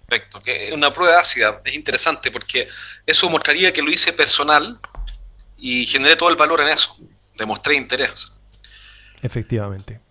perfecto. 0.08 0.42
Que 0.44 0.72
una 0.74 0.94
prueba 0.94 1.18
ácida 1.20 1.60
es 1.66 1.74
interesante 1.76 2.30
porque 2.30 2.68
eso 3.06 3.30
mostraría 3.32 3.72
que 3.72 3.82
lo 3.82 3.90
hice 3.90 4.14
personal 4.14 4.78
y 5.62 5.86
generé 5.86 6.16
todo 6.16 6.30
el 6.30 6.36
valor 6.36 6.60
en 6.62 6.70
eso. 6.70 6.98
Demostré 7.38 7.76
interés. 7.76 8.34
Efectivamente. 9.22 10.02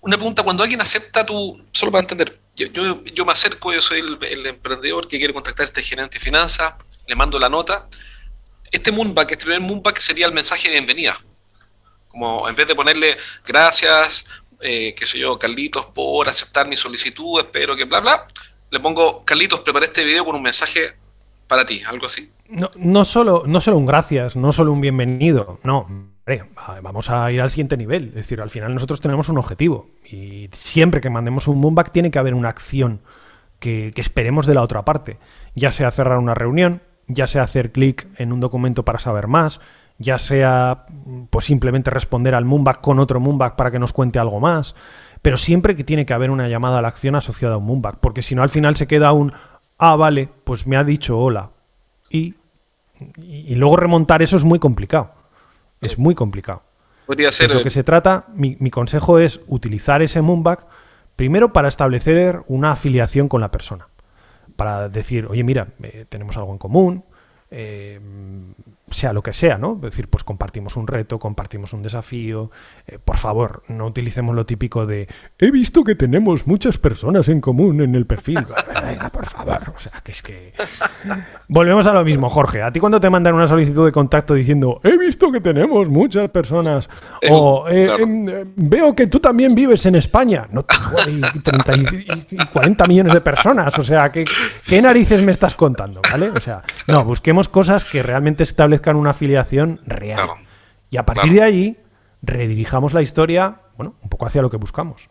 Una 0.00 0.16
pregunta, 0.16 0.42
cuando 0.42 0.64
alguien 0.64 0.82
acepta 0.82 1.24
tu, 1.24 1.64
solo 1.72 1.92
para 1.92 2.02
entender, 2.02 2.38
yo, 2.56 2.66
yo, 2.66 3.04
yo 3.04 3.24
me 3.24 3.32
acerco, 3.32 3.72
yo 3.72 3.80
soy 3.80 4.00
el, 4.00 4.18
el 4.20 4.46
emprendedor 4.46 5.06
que 5.06 5.16
quiere 5.16 5.32
contactar 5.32 5.62
a 5.62 5.66
este 5.66 5.82
gerente 5.82 6.18
de 6.18 6.24
finanzas, 6.24 6.74
le 7.06 7.14
mando 7.14 7.38
la 7.38 7.48
nota. 7.48 7.88
Este 8.70 8.90
Moonback, 8.90 9.30
este 9.30 9.44
primer 9.44 9.60
Moonback 9.60 9.98
sería 9.98 10.26
el 10.26 10.32
mensaje 10.32 10.68
de 10.68 10.74
bienvenida. 10.74 11.24
Como 12.08 12.48
en 12.48 12.54
vez 12.56 12.66
de 12.66 12.74
ponerle 12.74 13.16
gracias, 13.46 14.26
eh, 14.60 14.94
qué 14.96 15.06
sé 15.06 15.18
yo, 15.18 15.38
Carlitos, 15.38 15.86
por 15.86 16.28
aceptar 16.28 16.66
mi 16.66 16.76
solicitud, 16.76 17.40
espero 17.40 17.76
que 17.76 17.84
bla, 17.84 18.00
bla, 18.00 18.26
le 18.70 18.80
pongo, 18.80 19.24
Carlitos, 19.24 19.60
preparé 19.60 19.86
este 19.86 20.04
video 20.04 20.24
con 20.24 20.34
un 20.34 20.42
mensaje 20.42 20.96
para 21.46 21.64
ti, 21.64 21.82
algo 21.86 22.06
así. 22.06 22.32
No, 22.48 22.70
no 22.76 23.04
solo, 23.04 23.44
no 23.46 23.60
solo 23.60 23.78
un 23.78 23.86
gracias, 23.86 24.36
no 24.36 24.52
solo 24.52 24.72
un 24.72 24.80
bienvenido, 24.80 25.58
no. 25.62 25.86
Vamos 26.82 27.10
a 27.10 27.30
ir 27.32 27.40
al 27.40 27.50
siguiente 27.50 27.76
nivel. 27.76 28.08
Es 28.08 28.14
decir, 28.14 28.40
al 28.40 28.50
final 28.50 28.72
nosotros 28.72 29.00
tenemos 29.00 29.28
un 29.28 29.38
objetivo. 29.38 29.90
Y 30.10 30.48
siempre 30.52 31.00
que 31.00 31.10
mandemos 31.10 31.48
un 31.48 31.60
moonback 31.60 31.92
tiene 31.92 32.10
que 32.10 32.18
haber 32.18 32.34
una 32.34 32.48
acción 32.48 33.00
que, 33.58 33.92
que 33.94 34.00
esperemos 34.00 34.46
de 34.46 34.54
la 34.54 34.62
otra 34.62 34.84
parte. 34.84 35.18
Ya 35.54 35.70
sea 35.70 35.90
cerrar 35.90 36.18
una 36.18 36.34
reunión, 36.34 36.80
ya 37.08 37.26
sea 37.26 37.42
hacer 37.42 37.72
clic 37.72 38.06
en 38.16 38.32
un 38.32 38.40
documento 38.40 38.84
para 38.84 38.98
saber 38.98 39.26
más, 39.26 39.60
ya 39.98 40.18
sea 40.18 40.86
pues 41.30 41.44
simplemente 41.44 41.90
responder 41.90 42.34
al 42.34 42.44
moonback 42.44 42.80
con 42.80 42.98
otro 42.98 43.20
moonback 43.20 43.56
para 43.56 43.70
que 43.70 43.78
nos 43.78 43.92
cuente 43.92 44.18
algo 44.18 44.40
más. 44.40 44.74
Pero 45.22 45.36
siempre 45.36 45.76
que 45.76 45.84
tiene 45.84 46.04
que 46.04 46.12
haber 46.12 46.30
una 46.30 46.48
llamada 46.48 46.78
a 46.78 46.82
la 46.82 46.88
acción 46.88 47.14
asociada 47.16 47.54
a 47.54 47.58
un 47.58 47.64
moonback. 47.64 47.96
Porque 47.96 48.22
si 48.22 48.34
no, 48.34 48.42
al 48.42 48.50
final 48.50 48.76
se 48.76 48.86
queda 48.86 49.12
un, 49.12 49.32
ah, 49.78 49.96
vale, 49.96 50.28
pues 50.44 50.66
me 50.66 50.76
ha 50.76 50.84
dicho 50.84 51.18
hola. 51.18 51.50
Y 52.10 52.34
y, 53.16 53.52
y 53.52 53.54
luego 53.56 53.76
remontar 53.76 54.22
eso 54.22 54.36
es 54.36 54.44
muy 54.44 54.58
complicado. 54.58 55.12
Es 55.80 55.98
muy 55.98 56.14
complicado. 56.14 56.62
Podría 57.06 57.30
ser, 57.32 57.54
lo 57.54 57.62
que 57.62 57.70
se 57.70 57.84
trata, 57.84 58.26
mi, 58.34 58.56
mi 58.60 58.70
consejo 58.70 59.18
es 59.18 59.40
utilizar 59.46 60.00
ese 60.00 60.22
moonback 60.22 60.64
primero 61.16 61.52
para 61.52 61.68
establecer 61.68 62.42
una 62.46 62.72
afiliación 62.72 63.28
con 63.28 63.40
la 63.42 63.50
persona. 63.50 63.88
Para 64.56 64.88
decir, 64.88 65.26
oye, 65.26 65.44
mira, 65.44 65.68
eh, 65.82 66.06
tenemos 66.08 66.36
algo 66.38 66.52
en 66.52 66.58
común, 66.58 67.04
eh, 67.50 68.00
sea 68.90 69.12
lo 69.12 69.22
que 69.22 69.32
sea, 69.32 69.56
¿no? 69.58 69.74
Es 69.76 69.80
decir, 69.80 70.08
pues 70.08 70.22
compartimos 70.24 70.76
un 70.76 70.86
reto, 70.86 71.18
compartimos 71.18 71.72
un 71.72 71.82
desafío. 71.82 72.50
eh, 72.86 72.98
por 73.02 73.16
favor, 73.16 73.62
no 73.68 73.86
utilicemos 73.86 74.34
lo 74.36 74.44
típico 74.46 74.86
de 74.86 75.08
he 75.38 75.50
visto 75.50 75.82
que 75.84 75.94
tenemos 75.94 76.46
muchas 76.46 76.76
personas 76.78 77.28
en 77.28 77.40
común 77.40 77.80
en 77.80 77.94
el 77.94 78.06
perfil. 78.06 78.46
Venga, 78.84 79.08
por 79.10 79.26
favor. 79.26 79.72
O 79.74 79.78
sea, 79.78 80.00
que 80.04 80.12
es 80.12 80.22
que. 80.22 80.52
Volvemos 81.48 81.86
a 81.86 81.92
lo 81.92 82.04
mismo, 82.04 82.28
Jorge. 82.28 82.62
A 82.62 82.70
ti 82.70 82.80
cuando 82.80 83.00
te 83.00 83.10
mandan 83.10 83.34
una 83.34 83.46
solicitud 83.46 83.84
de 83.86 83.92
contacto 83.92 84.34
diciendo 84.34 84.80
he 84.84 84.96
visto 84.98 85.30
que 85.32 85.40
tenemos 85.40 85.88
muchas 85.88 86.28
personas 86.30 86.88
Eh, 87.20 87.28
o 87.30 87.66
eh, 87.68 87.84
claro. 87.86 88.02
em, 88.02 88.26
veo 88.56 88.94
que 88.94 89.06
tú 89.06 89.18
también 89.20 89.54
vives 89.54 89.84
en 89.86 89.94
España. 89.94 90.46
No 90.50 90.62
tengo 90.62 90.98
ahí 91.04 91.20
30 91.42 91.76
y, 91.76 91.80
y- 91.80 92.42
y 92.42 92.46
40 92.46 92.86
millones 92.86 93.14
de 93.14 93.20
personas. 93.20 93.78
O 93.78 93.84
sea, 93.84 94.10
¿qué, 94.12 94.24
¿qué 94.66 94.82
narices 94.82 95.22
me 95.22 95.32
estás 95.32 95.54
contando? 95.54 96.00
¿Vale? 96.10 96.30
O 96.30 96.40
sea, 96.40 96.62
no, 96.86 97.04
busquemos 97.04 97.48
cosas 97.48 97.84
que 97.84 98.02
realmente 98.02 98.42
establezcan 98.42 98.74
una 98.96 99.10
afiliación 99.10 99.80
real. 99.86 100.16
Claro. 100.16 100.36
Y 100.90 100.96
a 100.96 101.04
partir 101.06 101.32
Claro. 101.32 101.36
de 101.36 101.42
ahí 101.42 101.76
redirijamos 102.22 102.92
la 102.94 103.02
historia, 103.02 103.60
bueno, 103.76 103.94
un 104.02 104.08
poco 104.08 104.26
hacia 104.26 104.42
lo 104.42 104.50
que 104.50 104.56
buscamos. 104.56 105.08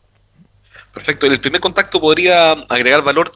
Perfecto. 0.93 1.25
El 1.25 1.39
primer 1.41 1.61
contacto 1.61 1.99
podría 1.99 2.51
agregar 2.51 3.01
valor 3.03 3.31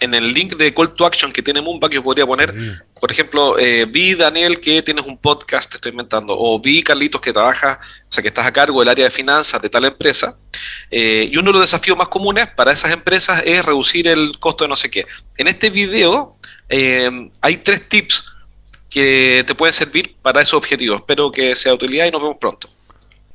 en 0.00 0.14
el 0.14 0.32
link 0.32 0.56
de 0.56 0.74
Call 0.74 0.94
to 0.94 1.06
Action 1.06 1.30
que 1.30 1.42
tiene 1.42 1.60
Moonback. 1.60 1.92
Yo 1.92 2.02
podría 2.02 2.26
poner, 2.26 2.52
Sí. 2.58 2.72
por 3.00 3.10
ejemplo, 3.12 3.56
eh, 3.58 3.86
vi 3.88 4.14
Daniel 4.16 4.58
que 4.60 4.82
tienes 4.82 5.04
un 5.06 5.16
podcast, 5.18 5.70
te 5.70 5.76
estoy 5.76 5.92
inventando, 5.92 6.34
o 6.36 6.58
vi 6.60 6.82
Carlitos 6.82 7.20
que 7.20 7.32
trabaja, 7.32 7.78
o 8.08 8.12
sea, 8.12 8.22
que 8.22 8.28
estás 8.28 8.46
a 8.46 8.52
cargo 8.52 8.80
del 8.80 8.88
área 8.88 9.04
de 9.04 9.10
finanzas 9.10 9.60
de 9.62 9.68
tal 9.68 9.84
empresa. 9.84 10.38
eh, 10.90 11.28
y 11.30 11.36
uno 11.38 11.50
de 11.50 11.52
los 11.54 11.62
desafíos 11.62 11.96
más 11.96 12.08
comunes 12.08 12.46
para 12.54 12.72
esas 12.72 12.90
empresas 12.92 13.42
es 13.46 13.64
reducir 13.64 14.06
el 14.08 14.38
costo 14.38 14.64
de 14.64 14.68
no 14.68 14.76
sé 14.76 14.90
qué. 14.90 15.06
En 15.38 15.48
este 15.48 15.70
video 15.70 16.36
eh, 16.68 17.30
hay 17.40 17.56
tres 17.58 17.88
tips 17.88 18.31
que 18.92 19.42
te 19.46 19.54
pueden 19.54 19.72
servir 19.72 20.16
para 20.20 20.42
esos 20.42 20.54
objetivos. 20.54 21.00
Espero 21.00 21.32
que 21.32 21.56
sea 21.56 21.70
de 21.70 21.76
utilidad 21.76 22.06
y 22.06 22.10
nos 22.10 22.22
vemos 22.22 22.36
pronto. 22.38 22.68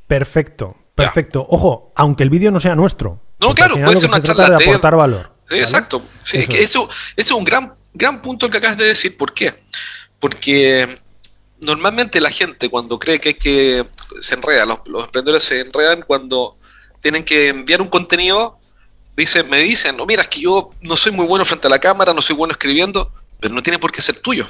Perfecto, 0.06 0.76
perfecto. 0.94 1.46
Ojo, 1.50 1.92
aunque 1.96 2.24
el 2.24 2.30
vídeo 2.30 2.52
no 2.52 2.60
sea 2.60 2.76
nuestro. 2.76 3.20
No, 3.40 3.54
claro, 3.54 3.76
puede 3.76 3.98
ser 3.98 4.10
que 4.10 4.16
una 4.16 4.18
se 4.18 4.34
charla 4.34 4.58
de 4.58 4.64
aportar 4.64 4.96
valor. 4.96 5.32
Sí, 5.48 5.56
¿vale? 5.56 5.62
exacto. 5.62 6.04
Sí, 6.24 6.38
es 6.38 6.44
Eso 6.44 6.52
que 6.52 6.58
es. 6.58 6.64
eso, 6.70 6.90
ese 6.90 7.02
es 7.16 7.32
un 7.32 7.44
gran, 7.44 7.74
gran 7.94 8.22
punto 8.22 8.46
el 8.46 8.52
que 8.52 8.60
acabas 8.60 8.78
de 8.78 8.86
decir. 8.86 9.18
¿Por 9.18 9.34
qué? 9.34 9.56
Porque 10.20 11.00
normalmente 11.60 12.22
la 12.22 12.30
gente 12.30 12.70
cuando 12.70 13.00
cree 13.00 13.20
que 13.20 13.30
hay 13.30 13.36
que 13.36 13.88
se 14.22 14.36
enreda, 14.36 14.66
los, 14.66 14.80
los 14.86 15.06
emprendedores 15.06 15.44
se 15.44 15.62
enredan 15.62 16.04
cuando 16.04 16.58
tienen 17.02 17.24
que 17.24 17.48
enviar 17.48 17.82
un 17.82 17.90
contenido, 17.90 18.60
dicen, 19.16 19.50
me 19.50 19.60
dicen, 19.62 19.98
no, 19.98 20.06
mira, 20.06 20.22
es 20.22 20.28
que 20.28 20.42
yo 20.42 20.70
no 20.82 20.96
soy 20.96 21.12
muy 21.12 21.26
bueno 21.26 21.46
frente 21.46 21.66
a 21.66 21.70
la 21.70 21.80
cámara, 21.80 22.14
no 22.14 22.22
soy 22.22 22.36
bueno 22.36 22.52
escribiendo, 22.52 23.12
pero 23.40 23.54
no 23.54 23.64
tiene 23.64 23.80
por 23.80 23.92
qué 23.92 24.02
ser 24.02 24.20
tuyo. 24.20 24.48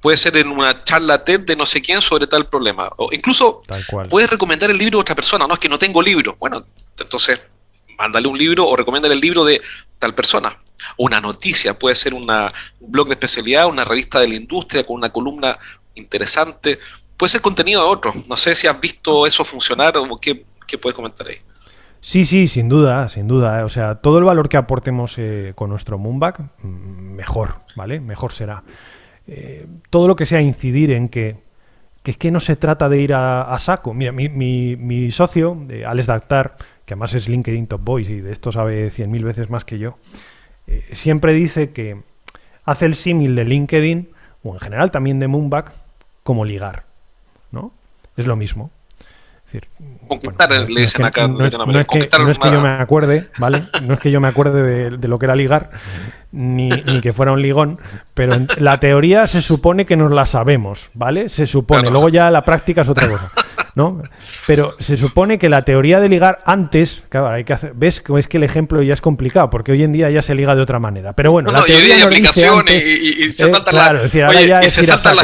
Puede 0.00 0.16
ser 0.16 0.36
en 0.36 0.48
una 0.48 0.84
charla 0.84 1.24
TED 1.24 1.40
de 1.40 1.56
no 1.56 1.66
sé 1.66 1.80
quién 1.82 2.00
sobre 2.00 2.26
tal 2.26 2.48
problema. 2.48 2.90
O 2.96 3.12
incluso 3.12 3.62
puedes 4.10 4.30
recomendar 4.30 4.70
el 4.70 4.78
libro 4.78 4.98
a 4.98 5.02
otra 5.02 5.14
persona, 5.14 5.46
no 5.46 5.54
es 5.54 5.60
que 5.60 5.68
no 5.68 5.78
tengo 5.78 6.02
libro. 6.02 6.36
Bueno, 6.38 6.64
entonces 6.98 7.42
mándale 7.98 8.28
un 8.28 8.38
libro 8.38 8.66
o 8.66 8.76
recomiéndale 8.76 9.14
el 9.14 9.20
libro 9.20 9.44
de 9.44 9.60
tal 9.98 10.14
persona. 10.14 10.56
O 10.96 11.04
una 11.04 11.20
noticia, 11.20 11.78
puede 11.78 11.94
ser 11.94 12.14
una, 12.14 12.52
un 12.80 12.92
blog 12.92 13.08
de 13.08 13.14
especialidad, 13.14 13.66
una 13.66 13.84
revista 13.84 14.20
de 14.20 14.28
la 14.28 14.34
industria 14.34 14.86
con 14.86 14.96
una 14.96 15.10
columna 15.10 15.58
interesante. 15.94 16.78
Puede 17.16 17.30
ser 17.30 17.40
contenido 17.40 17.82
de 17.82 17.88
otro. 17.88 18.14
No 18.28 18.36
sé 18.36 18.54
si 18.54 18.66
has 18.66 18.78
visto 18.78 19.26
eso 19.26 19.44
funcionar 19.44 19.96
o 19.96 20.16
qué, 20.18 20.44
qué 20.66 20.78
puedes 20.78 20.94
comentar 20.94 21.26
ahí. 21.26 21.38
Sí, 22.00 22.24
sí, 22.24 22.46
sin 22.46 22.68
duda, 22.68 23.08
sin 23.08 23.26
duda. 23.26 23.64
O 23.64 23.68
sea, 23.68 23.96
todo 23.96 24.18
el 24.18 24.24
valor 24.24 24.48
que 24.48 24.56
aportemos 24.56 25.16
eh, 25.18 25.52
con 25.56 25.70
nuestro 25.70 25.98
Moonback, 25.98 26.38
mm, 26.62 27.14
mejor, 27.16 27.56
¿vale? 27.74 27.98
Mejor 27.98 28.32
será. 28.32 28.62
Eh, 29.28 29.66
todo 29.90 30.08
lo 30.08 30.16
que 30.16 30.26
sea 30.26 30.40
incidir 30.40 30.92
en 30.92 31.08
que, 31.08 31.36
que 32.02 32.12
es 32.12 32.16
que 32.16 32.30
no 32.30 32.40
se 32.40 32.56
trata 32.56 32.88
de 32.88 33.00
ir 33.00 33.12
a, 33.14 33.42
a 33.42 33.58
saco. 33.58 33.92
Mira, 33.94 34.12
mi, 34.12 34.28
mi- 34.28 34.76
mi 34.76 35.10
socio, 35.10 35.56
eh, 35.68 35.84
Alex 35.84 36.06
Dactar, 36.06 36.56
que 36.84 36.94
además 36.94 37.14
es 37.14 37.28
LinkedIn 37.28 37.66
Top 37.66 37.82
Boys 37.82 38.08
y 38.08 38.20
de 38.20 38.32
esto 38.32 38.52
sabe 38.52 38.90
100.000 38.90 39.24
veces 39.24 39.50
más 39.50 39.64
que 39.64 39.78
yo, 39.78 39.98
eh, 40.66 40.84
siempre 40.92 41.32
dice 41.32 41.70
que 41.70 42.00
hace 42.64 42.86
el 42.86 42.94
símil 42.94 43.34
de 43.36 43.44
LinkedIn, 43.44 44.10
o 44.42 44.54
en 44.54 44.60
general 44.60 44.90
también 44.90 45.18
de 45.18 45.28
Moonback, 45.28 45.72
como 46.22 46.44
ligar, 46.44 46.84
¿no? 47.52 47.72
Es 48.16 48.26
lo 48.26 48.36
mismo. 48.36 48.70
Decir, 49.46 49.68
Conquistar, 50.08 50.48
bueno, 50.48 50.64
le 50.64 50.74
no 50.74 50.80
es 50.80 50.80
dicen 50.92 51.02
que- 51.02 51.06
acá 51.06 51.22
en 51.22 51.30
no 51.34 51.38
es- 51.38 51.44
Latinoamérica. 51.44 51.72
no 51.76 51.80
es 51.80 51.86
que, 51.86 51.92
Conquistar 51.98 52.20
no 52.22 52.30
es 52.30 52.38
que 52.40 52.50
yo 52.50 52.60
me 52.60 52.68
acuerde, 52.68 53.28
¿vale? 53.38 53.62
No 53.82 53.94
es 53.94 54.00
que 54.00 54.10
yo 54.10 54.20
me 54.20 54.26
acuerde 54.28 54.62
de, 54.62 54.96
de 54.98 55.08
lo 55.08 55.18
que 55.20 55.26
era 55.26 55.36
ligar, 55.36 55.70
ni, 56.32 56.68
ni 56.70 57.00
que 57.00 57.12
fuera 57.12 57.30
un 57.32 57.40
ligón, 57.42 57.78
pero 58.12 58.34
en- 58.34 58.48
la 58.58 58.80
teoría 58.80 59.26
se 59.28 59.40
supone 59.40 59.86
que 59.86 59.96
nos 59.96 60.12
la 60.12 60.26
sabemos, 60.26 60.90
¿vale? 60.94 61.28
Se 61.28 61.46
supone. 61.46 61.82
Claro. 61.82 61.92
Luego 61.92 62.08
ya 62.08 62.30
la 62.32 62.44
práctica 62.44 62.80
es 62.82 62.88
otra 62.88 63.08
cosa, 63.08 63.30
¿no? 63.76 64.02
Pero 64.48 64.74
se 64.80 64.96
supone 64.96 65.38
que 65.38 65.48
la 65.48 65.64
teoría 65.64 66.00
de 66.00 66.08
ligar 66.08 66.42
antes, 66.46 67.04
claro, 67.08 67.28
hay 67.28 67.44
que 67.44 67.52
hacer, 67.52 67.72
ves 67.76 68.00
que 68.00 68.18
es 68.18 68.26
que 68.26 68.38
el 68.38 68.42
ejemplo 68.42 68.82
ya 68.82 68.94
es 68.94 69.00
complicado, 69.00 69.50
porque 69.50 69.70
hoy 69.70 69.84
en 69.84 69.92
día 69.92 70.10
ya 70.10 70.22
se 70.22 70.34
liga 70.34 70.56
de 70.56 70.62
otra 70.62 70.78
manera. 70.80 71.12
Pero 71.12 71.30
bueno, 71.30 71.52
No, 71.52 71.52
la 71.52 71.60
no, 71.60 71.66
y 71.68 71.70
hoy 71.70 71.76
teoría 71.76 71.94
día 71.96 72.04
hay 72.06 72.08
aplicaciones 72.10 72.74
antes- 72.82 72.86
y, 72.86 73.06
y- 73.22 73.24
y 73.26 73.30
se 73.30 73.48
saltan 73.50 73.74
las, 73.76 74.14
y 74.14 74.18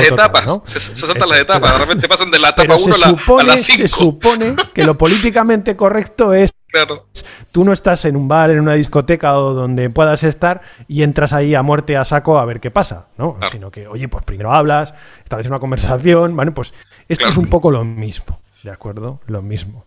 etapas. 0.06 0.47
¿no? 0.47 0.62
Se, 0.64 0.78
se 0.78 0.94
saltan 0.94 1.28
las 1.30 1.38
etapas. 1.40 1.73
de 1.73 1.78
repente 1.78 2.09
pasan 2.09 2.30
de 2.30 2.38
la 2.38 2.50
etapa 2.50 2.62
Pero 2.62 2.76
1 2.76 2.85
se 2.85 2.90
a 2.94 2.99
la, 2.99 3.06
a 3.16 3.18
supone, 3.18 3.44
la 3.44 3.56
se 3.56 3.73
5. 3.88 3.88
supone 3.88 4.54
que 4.75 4.85
lo 4.85 4.97
políticamente 4.99 5.75
correcto 5.75 6.32
es 6.35 6.52
Claro. 6.73 7.06
tú 7.52 7.64
no 7.64 7.73
estás 7.75 8.04
en 8.06 8.16
un 8.16 8.28
bar, 8.28 8.50
en 8.50 8.59
una 8.61 8.73
discoteca 8.75 9.37
o 9.37 9.52
donde 9.52 9.90
puedas 9.90 10.23
estar 10.25 10.62
y 10.88 11.02
entras 11.02 11.32
ahí 11.35 11.54
a 11.54 11.62
muerte 11.62 11.99
a 11.99 12.04
saco 12.06 12.38
a 12.38 12.44
ver 12.47 12.61
qué 12.61 12.71
pasa, 12.71 13.09
¿no? 13.18 13.35
Claro. 13.35 13.50
Sino 13.52 13.71
que, 13.71 13.87
oye, 13.88 14.09
pues 14.09 14.25
primero 14.25 14.52
hablas, 14.54 14.94
estableces 15.23 15.50
una 15.50 15.59
conversación, 15.59 16.35
¿vale? 16.35 16.50
Pues 16.52 16.73
esto 17.09 17.25
Claro. 17.25 17.30
es 17.32 17.37
un 17.37 17.49
poco 17.49 17.71
lo 17.71 17.85
mismo, 17.85 18.40
¿de 18.62 18.71
acuerdo? 18.71 19.21
Lo 19.26 19.42
mismo. 19.42 19.85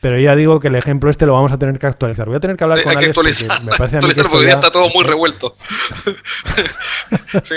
pero 0.00 0.18
ya 0.18 0.36
digo 0.36 0.60
que 0.60 0.68
el 0.68 0.74
ejemplo 0.76 1.10
este 1.10 1.26
lo 1.26 1.32
vamos 1.32 1.52
a 1.52 1.58
tener 1.58 1.78
que 1.78 1.86
actualizar. 1.86 2.26
Voy 2.26 2.36
a 2.36 2.40
tener 2.40 2.56
que 2.56 2.64
hablar 2.64 2.78
Hay 2.78 2.84
con 2.84 2.92
que 2.92 2.98
Alex 2.98 3.08
actualizar, 3.10 3.48
porque 3.48 3.64
me 3.70 3.76
parece 3.76 3.96
a 3.96 4.00
mí 4.00 4.06
que 4.06 4.20
actualizar 4.20 4.30
porque 4.30 4.46
ya 4.46 4.54
está 4.54 4.70
todo 4.70 4.88
muy 4.94 5.04
revuelto. 5.04 5.54
Sí. 7.42 7.56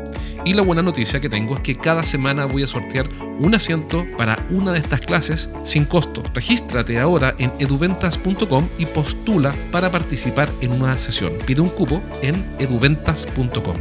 Y 0.43 0.53
la 0.53 0.63
buena 0.63 0.81
noticia 0.81 1.19
que 1.19 1.29
tengo 1.29 1.55
es 1.55 1.61
que 1.61 1.75
cada 1.75 2.03
semana 2.03 2.45
voy 2.45 2.63
a 2.63 2.67
sortear 2.67 3.07
un 3.37 3.53
asiento 3.53 4.05
para 4.17 4.43
una 4.49 4.71
de 4.71 4.79
estas 4.79 5.01
clases 5.01 5.49
sin 5.63 5.85
costo. 5.85 6.23
Regístrate 6.33 6.99
ahora 6.99 7.35
en 7.37 7.53
eduventas.com 7.59 8.67
y 8.79 8.87
postula 8.87 9.53
para 9.71 9.91
participar 9.91 10.49
en 10.61 10.71
una 10.73 10.97
sesión. 10.97 11.37
Pide 11.45 11.61
un 11.61 11.69
cupo 11.69 12.01
en 12.23 12.35
eduventas.com. 12.57 13.75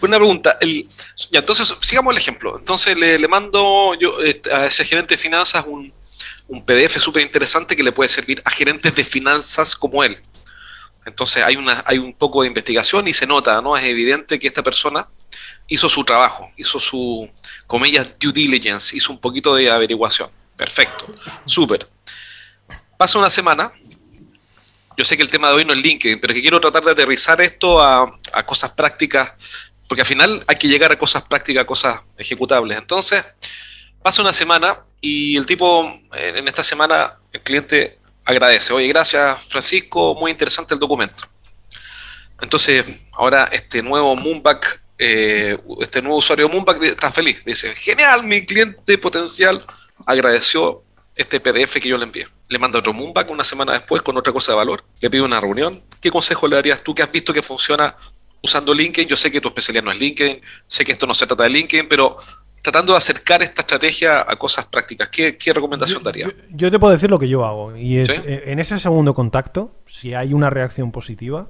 Una 0.00 0.16
pregunta. 0.16 0.58
entonces, 1.30 1.74
sigamos 1.82 2.12
el 2.12 2.18
ejemplo. 2.18 2.58
Entonces, 2.58 2.96
le, 2.96 3.28
mando 3.28 3.94
yo 4.00 4.22
eh, 4.24 4.40
a 4.50 4.64
ese 4.64 4.86
gerente 4.86 5.16
de 5.16 5.18
finanzas 5.18 5.66
un, 5.68 5.92
un 6.48 6.64
PDF 6.64 6.98
súper 6.98 7.22
interesante 7.22 7.76
que 7.76 7.82
le 7.82 7.92
puede 7.92 8.08
servir 8.08 8.40
a 8.46 8.50
gerentes 8.50 8.94
de 8.94 9.04
finanzas 9.04 9.76
como 9.76 10.02
él. 10.02 10.18
Entonces, 11.06 11.42
hay, 11.42 11.56
una, 11.56 11.82
hay 11.86 11.98
un 11.98 12.12
poco 12.12 12.42
de 12.42 12.48
investigación 12.48 13.08
y 13.08 13.12
se 13.12 13.26
nota, 13.26 13.60
¿no? 13.60 13.76
Es 13.76 13.84
evidente 13.84 14.38
que 14.38 14.46
esta 14.46 14.62
persona 14.62 15.08
hizo 15.66 15.88
su 15.88 16.04
trabajo, 16.04 16.50
hizo 16.56 16.78
su, 16.78 17.30
comillas, 17.66 18.12
due 18.18 18.32
diligence, 18.32 18.96
hizo 18.96 19.12
un 19.12 19.18
poquito 19.18 19.54
de 19.54 19.70
averiguación. 19.70 20.30
Perfecto. 20.56 21.06
Súper. 21.46 21.88
Pasa 22.98 23.18
una 23.18 23.30
semana. 23.30 23.72
Yo 24.96 25.04
sé 25.04 25.16
que 25.16 25.22
el 25.22 25.30
tema 25.30 25.48
de 25.48 25.54
hoy 25.54 25.64
no 25.64 25.72
es 25.72 25.78
LinkedIn, 25.78 26.20
pero 26.20 26.34
que 26.34 26.42
quiero 26.42 26.60
tratar 26.60 26.84
de 26.84 26.90
aterrizar 26.90 27.40
esto 27.40 27.80
a, 27.80 28.18
a 28.32 28.44
cosas 28.44 28.70
prácticas 28.72 29.32
porque 29.90 30.02
al 30.02 30.06
final 30.06 30.44
hay 30.46 30.54
que 30.54 30.68
llegar 30.68 30.92
a 30.92 30.96
cosas 30.96 31.24
prácticas, 31.24 31.62
a 31.64 31.66
cosas 31.66 31.96
ejecutables. 32.16 32.78
Entonces, 32.78 33.24
pasa 34.00 34.22
una 34.22 34.32
semana 34.32 34.84
y 35.00 35.36
el 35.36 35.46
tipo, 35.46 35.90
en 36.12 36.46
esta 36.46 36.62
semana, 36.62 37.18
el 37.32 37.40
cliente 37.42 37.98
agradece. 38.24 38.72
Oye, 38.72 38.88
gracias 38.88 39.38
Francisco, 39.46 40.14
muy 40.14 40.30
interesante 40.30 40.74
el 40.74 40.80
documento. 40.80 41.24
Entonces, 42.40 42.84
ahora 43.12 43.48
este 43.52 43.82
nuevo 43.82 44.16
Moonback, 44.16 44.82
eh, 44.98 45.58
este 45.80 46.00
nuevo 46.00 46.18
usuario 46.18 46.48
Moonback 46.48 46.82
está 46.84 47.12
feliz. 47.12 47.44
Dice, 47.44 47.74
genial, 47.74 48.24
mi 48.24 48.44
cliente 48.44 48.96
potencial 48.98 49.64
agradeció 50.06 50.82
este 51.14 51.38
PDF 51.38 51.74
que 51.74 51.88
yo 51.88 51.98
le 51.98 52.04
envié. 52.04 52.26
Le 52.48 52.58
manda 52.58 52.78
otro 52.78 52.92
Moonback 52.92 53.30
una 53.30 53.44
semana 53.44 53.72
después 53.72 54.02
con 54.02 54.16
otra 54.16 54.32
cosa 54.32 54.52
de 54.52 54.56
valor. 54.56 54.84
Le 55.00 55.10
pide 55.10 55.22
una 55.22 55.40
reunión. 55.40 55.82
¿Qué 56.00 56.10
consejo 56.10 56.48
le 56.48 56.56
darías 56.56 56.82
tú 56.82 56.94
que 56.94 57.02
has 57.02 57.12
visto 57.12 57.32
que 57.32 57.42
funciona 57.42 57.94
usando 58.42 58.72
LinkedIn? 58.72 59.08
Yo 59.08 59.16
sé 59.16 59.30
que 59.30 59.40
tu 59.40 59.48
especialidad 59.48 59.84
no 59.84 59.90
es 59.90 60.00
LinkedIn, 60.00 60.40
sé 60.66 60.84
que 60.84 60.92
esto 60.92 61.06
no 61.06 61.14
se 61.14 61.26
trata 61.26 61.42
de 61.42 61.50
LinkedIn, 61.50 61.88
pero 61.88 62.16
tratando 62.62 62.92
de 62.92 62.98
acercar 62.98 63.42
esta 63.42 63.62
estrategia 63.62 64.20
a 64.26 64.36
cosas 64.36 64.66
prácticas, 64.66 65.08
¿qué, 65.08 65.36
qué 65.36 65.52
recomendación 65.52 66.00
Yo- 66.00 66.04
darías? 66.04 66.30
Yo, 66.30 66.34
yo 66.50 66.70
te 66.70 66.78
puedo 66.78 66.92
decir 66.92 67.08
lo 67.10 67.18
que 67.18 67.28
yo 67.28 67.44
hago. 67.44 67.76
Y 67.76 67.98
es, 67.98 68.08
¿Sí? 68.08 68.20
eh, 68.24 68.44
en 68.46 68.58
ese 68.58 68.78
segundo 68.78 69.14
contacto, 69.14 69.80
si 69.86 70.14
hay 70.14 70.32
una 70.34 70.50
reacción 70.50 70.92
positiva, 70.92 71.48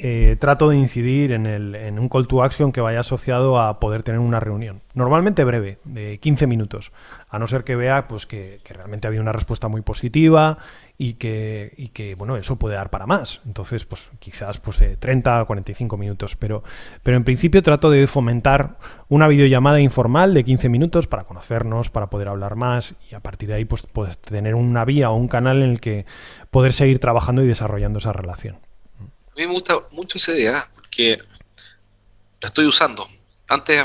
eh, 0.00 0.36
trato 0.38 0.68
de 0.68 0.76
incidir 0.76 1.32
en, 1.32 1.46
el- 1.46 1.74
en 1.74 1.98
un 1.98 2.08
call 2.08 2.28
to 2.28 2.42
action 2.42 2.70
que 2.70 2.80
vaya 2.80 3.00
asociado 3.00 3.60
a 3.60 3.80
poder 3.80 4.02
tener 4.04 4.20
una 4.20 4.38
reunión. 4.38 4.82
Normalmente 4.94 5.42
breve, 5.44 5.78
de 5.84 6.18
15 6.18 6.46
minutos. 6.46 6.92
A 7.28 7.38
no 7.38 7.48
ser 7.48 7.64
que 7.64 7.74
vea 7.76 8.06
pues, 8.06 8.24
que, 8.26 8.58
realmente 8.68 9.08
había 9.08 9.20
una 9.20 9.32
respuesta 9.32 9.66
muy 9.68 9.82
positiva 9.82 10.58
y 10.96 11.14
que, 11.14 11.72
y 11.76 11.88
que, 11.88 12.14
bueno, 12.14 12.36
eso 12.36 12.56
puede 12.56 12.76
dar 12.76 12.90
para 12.90 13.06
más. 13.06 13.40
Entonces, 13.44 13.84
pues 13.84 14.10
quizás 14.20 14.58
pues, 14.58 14.78
de 14.78 14.96
30 14.96 15.40
a 15.40 15.44
45 15.44 15.96
minutos. 15.96 16.36
Pero, 16.36 16.62
pero 17.02 17.16
en 17.16 17.24
principio 17.24 17.62
trato 17.62 17.90
de 17.90 18.06
fomentar 18.06 18.78
una 19.08 19.26
videollamada 19.26 19.80
informal 19.80 20.32
de 20.32 20.44
15 20.44 20.68
minutos 20.68 21.06
para 21.08 21.24
conocernos, 21.24 21.90
para 21.90 22.08
poder 22.08 22.28
hablar 22.28 22.54
más 22.54 22.94
y 23.10 23.14
a 23.16 23.20
partir 23.20 23.48
de 23.48 23.56
ahí 23.56 23.64
pues, 23.64 23.86
pues 23.92 24.18
tener 24.18 24.54
una 24.54 24.84
vía 24.84 25.10
o 25.10 25.16
un 25.16 25.28
canal 25.28 25.62
en 25.62 25.70
el 25.70 25.80
que 25.80 26.06
poder 26.50 26.72
seguir 26.72 26.98
trabajando 27.00 27.42
y 27.42 27.48
desarrollando 27.48 27.98
esa 27.98 28.12
relación. 28.12 28.58
A 29.38 29.40
mí 29.40 29.46
me 29.46 29.52
gusta 29.52 29.78
mucho 29.92 30.18
esa 30.18 30.32
idea 30.32 30.68
porque 30.74 31.16
la 32.40 32.48
estoy 32.48 32.66
usando. 32.66 33.06
Antes 33.48 33.84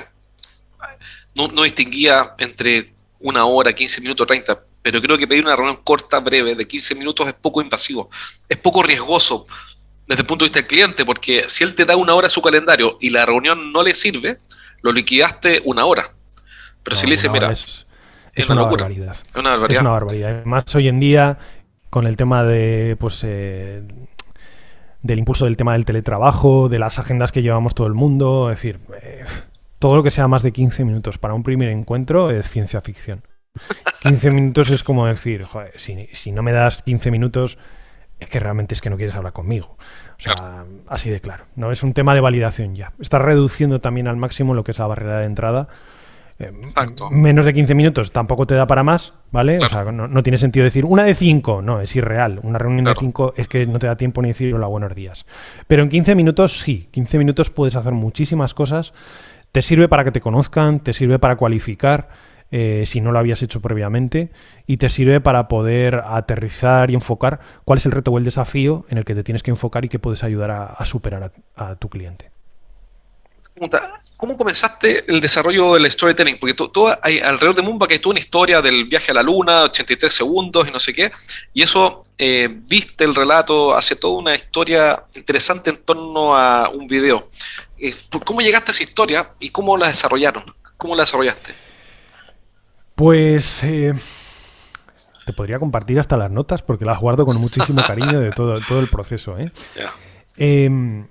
no, 1.36 1.48
no 1.48 1.62
distinguía 1.62 2.34
entre 2.40 2.92
una 3.20 3.46
hora, 3.46 3.72
15 3.72 4.02
minutos, 4.02 4.26
30, 4.26 4.64
pero 4.82 5.00
creo 5.00 5.16
que 5.16 5.28
pedir 5.28 5.46
una 5.46 5.56
reunión 5.56 5.80
corta, 5.84 6.20
breve, 6.22 6.56
de 6.56 6.68
15 6.68 6.96
minutos 6.96 7.28
es 7.28 7.34
poco 7.34 7.62
invasivo, 7.62 8.10
es 8.50 8.58
poco 8.58 8.82
riesgoso 8.82 9.46
desde 10.08 10.22
el 10.24 10.26
punto 10.28 10.44
de 10.44 10.48
vista 10.48 10.60
del 10.60 10.68
cliente, 10.68 11.06
porque 11.06 11.46
si 11.48 11.64
él 11.64 11.76
te 11.76 11.86
da 11.86 11.96
una 11.98 12.16
hora 12.16 12.26
a 12.26 12.32
su 12.32 12.42
calendario 12.42 12.98
y 13.00 13.12
la 13.12 13.24
reunión 13.24 13.72
no 13.72 13.84
le 13.84 13.94
sirve, 13.94 14.40
lo 14.82 14.92
liquidaste 14.92 15.62
una 15.66 15.86
hora. 15.86 16.16
Pero 16.82 16.96
si 16.96 17.06
le 17.06 17.12
dice, 17.12 17.28
una 17.30 17.38
hora 17.38 17.48
mira, 17.50 17.52
es, 17.54 17.64
es 17.64 17.86
es 18.34 18.50
una 18.50 18.62
locura. 18.62 18.86
barbaridad. 18.86 19.16
es 19.16 19.36
una 19.36 19.52
Es 19.54 19.60
barbaridad. 19.60 19.82
una 19.82 19.90
barbaridad. 19.92 20.30
Además, 20.38 20.76
hoy 20.76 20.88
en 20.88 21.00
día, 21.00 21.38
con 21.92 22.08
el 22.08 22.18
tema 22.18 22.44
de, 22.44 22.98
pues, 23.00 23.22
eh, 23.24 23.84
del 25.04 25.20
impulso 25.20 25.46
del 25.46 25.58
tema 25.58 25.74
del 25.74 25.86
teletrabajo, 25.86 26.70
de 26.70 26.80
las 26.80 26.98
agendas 26.98 27.32
que 27.32 27.42
llevamos 27.42 27.76
todo 27.76 27.88
el 27.88 27.94
mundo, 27.94 28.50
es 28.50 28.58
decir, 28.58 28.80
eh, 29.02 29.26
todo 29.78 29.96
lo 29.98 30.04
que 30.04 30.12
sea 30.12 30.28
más 30.28 30.42
de 30.44 30.52
15 30.52 30.86
minutos 30.86 31.18
para 31.18 31.34
un 31.34 31.44
primer 31.44 31.70
encuentro 31.70 32.32
es 32.32 32.50
ciencia 32.50 32.82
ficción. 32.82 33.22
15 34.02 34.32
minutos 34.32 34.70
es 34.70 34.84
como 34.84 35.06
decir, 35.06 35.44
joder, 35.44 35.74
si, 35.76 36.08
si 36.14 36.32
no 36.32 36.42
me 36.42 36.54
das 36.54 36.82
15 36.82 37.12
minutos, 37.12 37.58
es 38.20 38.30
que 38.30 38.40
realmente 38.40 38.74
es 38.74 38.82
que 38.82 38.90
no 38.90 38.96
quieres 38.96 39.16
hablar 39.16 39.34
conmigo. 39.34 39.78
O 40.18 40.22
sea, 40.22 40.64
así 40.88 41.10
de 41.10 41.20
claro. 41.20 41.46
No 41.56 41.72
es 41.72 41.84
un 41.84 41.94
tema 41.94 42.16
de 42.16 42.22
validación 42.22 42.76
ya. 42.76 42.94
Estás 43.00 43.22
reduciendo 43.22 43.82
también 43.82 44.08
al 44.08 44.16
máximo 44.16 44.54
lo 44.54 44.64
que 44.64 44.72
es 44.72 44.80
la 44.80 44.88
barrera 44.88 45.20
de 45.20 45.26
entrada. 45.26 45.68
Eh, 46.40 46.52
Exacto. 46.64 47.10
menos 47.12 47.46
de 47.46 47.54
15 47.54 47.76
minutos 47.76 48.12
tampoco 48.12 48.48
te 48.48 48.56
da 48.56 48.66
para 48.68 48.84
más, 48.84 49.14
¿vale? 49.32 49.58
Claro. 49.60 49.66
O 49.80 49.84
sea, 49.84 49.92
no, 49.92 50.08
no 50.08 50.24
tiene 50.24 50.38
sentido 50.38 50.64
decir 50.64 50.84
una 50.86 51.04
de 51.04 51.14
5, 51.14 51.62
no, 51.62 51.80
es 51.80 51.96
irreal. 51.96 52.40
Una 52.44 52.58
reunión 52.58 52.86
Claro. 52.86 53.00
de 53.00 53.06
5 53.06 53.34
es 53.38 53.48
que 53.48 53.66
no 53.68 53.80
te 53.80 53.88
da 53.88 53.96
tiempo 53.98 54.22
ni 54.22 54.30
decir 54.30 54.54
hola, 54.54 54.68
buenos 54.68 54.96
días. 54.96 55.26
Pero 55.68 55.84
en 55.84 55.90
15 55.90 56.16
minutos 56.16 56.60
sí, 56.60 56.88
15 56.92 57.18
minutos 57.18 57.50
puedes 57.50 57.76
hacer 57.76 57.94
muchísimas 57.94 58.54
cosas. 58.54 58.94
Te 59.52 59.62
sirve 59.62 59.88
para 59.88 60.04
que 60.04 60.12
te 60.12 60.22
conozcan, 60.22 60.80
te 60.80 60.94
sirve 60.94 61.20
para 61.20 61.36
cualificar 61.36 62.10
eh, 62.56 62.84
si 62.88 63.02
no 63.02 63.12
lo 63.12 63.20
habías 63.20 63.42
hecho 63.44 63.62
previamente 63.62 64.30
y 64.68 64.78
te 64.78 64.90
sirve 64.90 65.22
para 65.22 65.48
poder 65.48 66.02
aterrizar 66.06 66.90
y 66.92 66.96
enfocar 66.96 67.40
cuál 67.66 67.78
es 67.78 67.86
el 67.86 67.92
reto 67.92 68.12
o 68.12 68.18
el 68.18 68.24
desafío 68.24 68.86
en 68.90 68.98
el 69.00 69.06
que 69.06 69.16
te 69.16 69.24
tienes 69.24 69.42
que 69.44 69.52
enfocar 69.52 69.86
y 69.86 69.90
que 69.90 69.98
puedes 70.00 70.24
ayudar 70.24 70.52
a, 70.52 70.66
a 70.66 70.86
superar 70.86 71.32
a- 71.56 71.66
a 71.72 71.76
tu 71.76 71.90
cliente. 71.90 72.30
Pregunta, 73.54 74.02
¿cómo 74.18 74.38
comenzaste 74.38 75.10
el 75.12 75.22
desarrollo 75.22 75.76
del 75.76 75.90
storytelling? 75.90 76.38
Porque 76.40 76.56
hay, 77.02 77.20
alrededor 77.20 77.56
de 77.56 77.62
Moonback 77.62 77.92
hay 77.92 78.00
toda 78.00 78.12
una 78.12 78.20
historia 78.20 78.62
del 78.62 78.86
viaje 78.86 79.12
a 79.12 79.16
la 79.16 79.24
luna, 79.24 79.64
83 79.64 80.14
segundos 80.14 80.68
y 80.68 80.72
no 80.72 80.80
sé 80.80 80.94
qué, 80.94 81.12
y 81.54 81.62
eso, 81.62 82.04
eh, 82.18 82.48
viste 82.52 83.04
el 83.04 83.14
relato, 83.14 83.76
hace 83.76 83.96
toda 83.96 84.20
una 84.20 84.36
historia 84.36 85.04
interesante 85.16 85.70
en 85.70 85.78
torno 85.78 86.36
a 86.36 86.70
un 86.70 86.88
video. 86.88 87.30
Eh, 87.78 87.94
¿Cómo 88.26 88.42
llegaste 88.42 88.72
a 88.72 88.74
esa 88.74 88.84
historia 88.84 89.30
y 89.40 89.50
cómo 89.50 89.78
la 89.78 89.88
desarrollaron? 89.88 90.46
¿Cómo 90.78 90.96
la 90.96 91.04
desarrollaste? 91.04 91.54
Pues 92.96 93.64
eh, 93.64 93.94
te 95.26 95.34
podría 95.34 95.60
compartir 95.60 96.00
hasta 96.00 96.18
las 96.18 96.32
notas 96.32 96.62
porque 96.62 96.86
las 96.86 97.00
guardo 97.00 97.26
con 97.26 97.38
muchísimo 97.38 97.82
cariño 97.86 98.20
de 98.20 98.32
todo, 98.32 98.60
todo 98.68 98.80
el 98.80 98.90
proceso. 98.90 99.38
¿eh? 99.38 99.52
Ya. 99.76 99.94
Eh, 100.38 101.06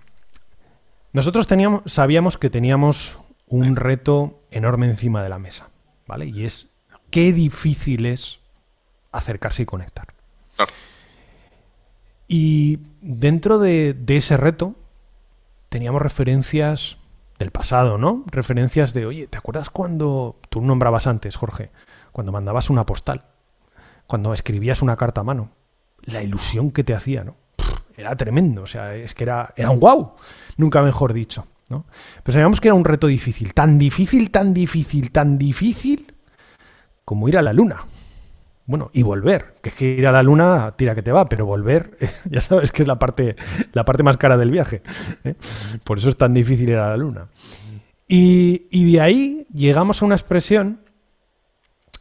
nosotros 1.13 1.47
teníamos, 1.47 1.83
sabíamos 1.87 2.39
que 2.39 2.51
teníamos 2.51 3.19
un 3.47 3.77
reto 3.77 4.41
enorme 4.51 4.87
encima 4.87 5.23
de 5.23 5.29
la 5.29 5.39
mesa, 5.39 5.69
¿vale? 6.07 6.27
Y 6.27 6.45
es 6.45 6.69
qué 7.11 7.33
difícil 7.33 8.07
es 8.07 8.41
acercarse 9.11 9.63
y 9.63 9.67
conectar. 9.67 10.15
Claro. 10.57 10.73
Y 12.29 12.79
dentro 13.03 13.59
de, 13.59 13.93
de 13.95 14.17
ese 14.17 14.39
reto 14.39 14.75
teníamos 15.69 16.01
referencias 16.01 16.97
del 17.39 17.51
pasado, 17.51 17.99
¿no? 17.99 18.25
Referencias 18.27 18.95
de, 18.95 19.05
oye, 19.05 19.27
¿te 19.27 19.37
acuerdas 19.37 19.69
cuando 19.69 20.39
tú 20.49 20.63
nombrabas 20.63 21.07
antes, 21.07 21.37
Jorge, 21.37 21.71
cuando 22.13 22.33
mandabas 22.33 22.71
una 22.71 22.87
postal, 22.87 23.25
cuando 24.07 24.33
escribías 24.33 24.81
una 24.81 24.97
carta 24.97 25.23
a 25.23 25.25
mano, 25.25 25.51
la 26.03 26.23
ilusión 26.23 26.71
que 26.71 26.85
te 26.85 26.95
hacía, 26.95 27.25
¿no? 27.25 27.37
Era 27.97 28.17
tremendo, 28.17 28.63
o 28.63 28.67
sea, 28.67 28.95
es 28.95 29.15
que 29.15 29.25
era, 29.25 29.53
era 29.57 29.71
un 29.71 29.81
wow, 29.81 30.15
nunca 30.57 30.83
mejor 30.83 31.13
dicho, 31.13 31.47
¿no? 31.69 31.87
Pero 32.23 32.33
sabíamos 32.33 32.61
que 32.61 32.69
era 32.69 32.75
un 32.75 32.85
reto 32.85 33.07
difícil, 33.07 33.55
tan 33.55 33.79
difícil, 33.79 34.31
tan 34.31 34.55
difícil, 34.55 35.11
tan 35.11 35.39
difícil 35.39 36.15
como 37.05 37.29
ir 37.29 37.37
a 37.37 37.43
la 37.43 37.53
luna. 37.53 37.85
Bueno, 38.65 38.91
y 38.93 39.03
volver, 39.03 39.55
que 39.61 39.71
es 39.71 39.75
que 39.75 39.85
ir 39.87 40.07
a 40.07 40.13
la 40.13 40.23
luna 40.23 40.75
tira 40.77 40.95
que 40.95 41.03
te 41.03 41.13
va, 41.13 41.29
pero 41.29 41.47
volver, 41.47 41.99
ya 42.31 42.41
sabes 42.41 42.73
que 42.73 42.83
es 42.83 42.89
la 42.89 42.99
parte, 42.99 43.37
la 43.73 43.85
parte 43.85 44.03
más 44.03 44.17
cara 44.17 44.37
del 44.37 44.51
viaje. 44.51 44.83
¿eh? 45.25 45.35
Por 45.85 45.99
eso 45.99 46.09
es 46.09 46.17
tan 46.17 46.33
difícil 46.33 46.71
ir 46.71 46.77
a 46.77 46.91
la 46.91 46.97
luna. 46.97 47.29
Y, 48.07 48.67
y 48.71 48.93
de 48.93 49.01
ahí 49.01 49.47
llegamos 49.53 50.03
a 50.03 50.05
una 50.05 50.15
expresión 50.15 50.82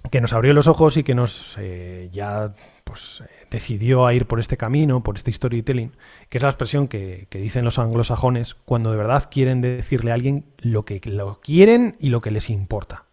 que 0.10 0.22
nos 0.22 0.34
abrió 0.34 0.54
los 0.54 0.68
ojos 0.68 0.98
y 0.98 1.04
que 1.04 1.14
nos 1.14 1.56
eh, 1.60 2.10
ya 2.12 2.54
pues, 2.84 3.24
decidió 3.50 4.06
a 4.06 4.14
ir 4.14 4.26
por 4.26 4.40
este 4.40 4.58
camino, 4.58 5.04
por 5.04 5.16
este 5.16 5.32
storytelling, 5.32 5.92
que 6.30 6.38
es 6.38 6.44
la 6.44 6.50
expresión 6.50 6.88
que, 6.88 7.28
que, 7.30 7.40
dicen 7.40 7.64
los 7.64 7.80
anglosajones 7.80 8.56
cuando 8.56 8.92
de 8.92 8.98
verdad 8.98 9.30
quieren 9.30 9.62
decirle 9.62 10.12
a 10.12 10.16
alguien 10.16 10.46
lo 10.58 10.84
que 10.84 11.00
lo 11.06 11.40
quieren 11.42 11.96
y 12.00 12.10
lo 12.10 12.22
que 12.22 12.32
les 12.32 12.50
importa. 12.50 13.06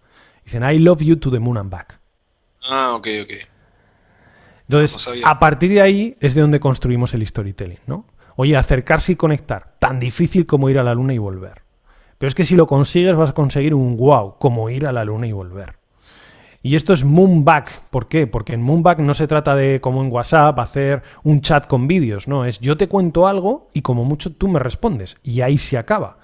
Dicen, 0.44 0.62
I 0.62 0.78
love 0.78 1.02
you 1.02 1.16
to 1.16 1.30
the 1.30 1.38
moon 1.38 1.58
and 1.58 1.70
back. 1.70 2.00
Ah, 2.68 2.94
ok, 2.94 3.06
ok. 3.22 3.32
Entonces, 4.68 5.08
no 5.08 5.26
a 5.26 5.38
partir 5.38 5.70
de 5.70 5.80
ahí 5.80 6.16
es 6.20 6.34
de 6.34 6.42
donde 6.42 6.60
construimos 6.60 7.14
el 7.14 7.26
storytelling, 7.26 7.80
¿no? 7.86 8.06
Oye, 8.36 8.56
acercarse 8.56 9.12
y 9.12 9.16
conectar, 9.16 9.74
tan 9.78 9.98
difícil 9.98 10.46
como 10.46 10.70
ir 10.70 10.78
a 10.78 10.84
la 10.84 10.94
luna 10.94 11.14
y 11.14 11.18
volver. 11.18 11.62
Pero 12.18 12.28
es 12.28 12.34
que 12.34 12.44
si 12.44 12.54
lo 12.54 12.66
consigues 12.66 13.16
vas 13.16 13.30
a 13.30 13.34
conseguir 13.34 13.74
un 13.74 13.96
wow, 13.96 14.36
como 14.38 14.70
ir 14.70 14.86
a 14.86 14.92
la 14.92 15.04
luna 15.04 15.26
y 15.26 15.32
volver. 15.32 15.76
Y 16.68 16.76
esto 16.76 16.92
es 16.92 17.02
Moonback. 17.02 17.84
¿Por 17.88 18.08
qué? 18.08 18.26
Porque 18.26 18.52
en 18.52 18.60
Moonback 18.60 18.98
no 18.98 19.14
se 19.14 19.26
trata 19.26 19.56
de, 19.56 19.80
como 19.80 20.02
en 20.02 20.12
WhatsApp, 20.12 20.58
hacer 20.58 21.02
un 21.22 21.40
chat 21.40 21.66
con 21.66 21.88
vídeos. 21.88 22.28
No, 22.28 22.44
es 22.44 22.58
yo 22.58 22.76
te 22.76 22.88
cuento 22.88 23.26
algo 23.26 23.70
y 23.72 23.80
como 23.80 24.04
mucho 24.04 24.34
tú 24.34 24.48
me 24.48 24.58
respondes. 24.58 25.16
Y 25.22 25.40
ahí 25.40 25.56
se 25.56 25.78
acaba. 25.78 26.18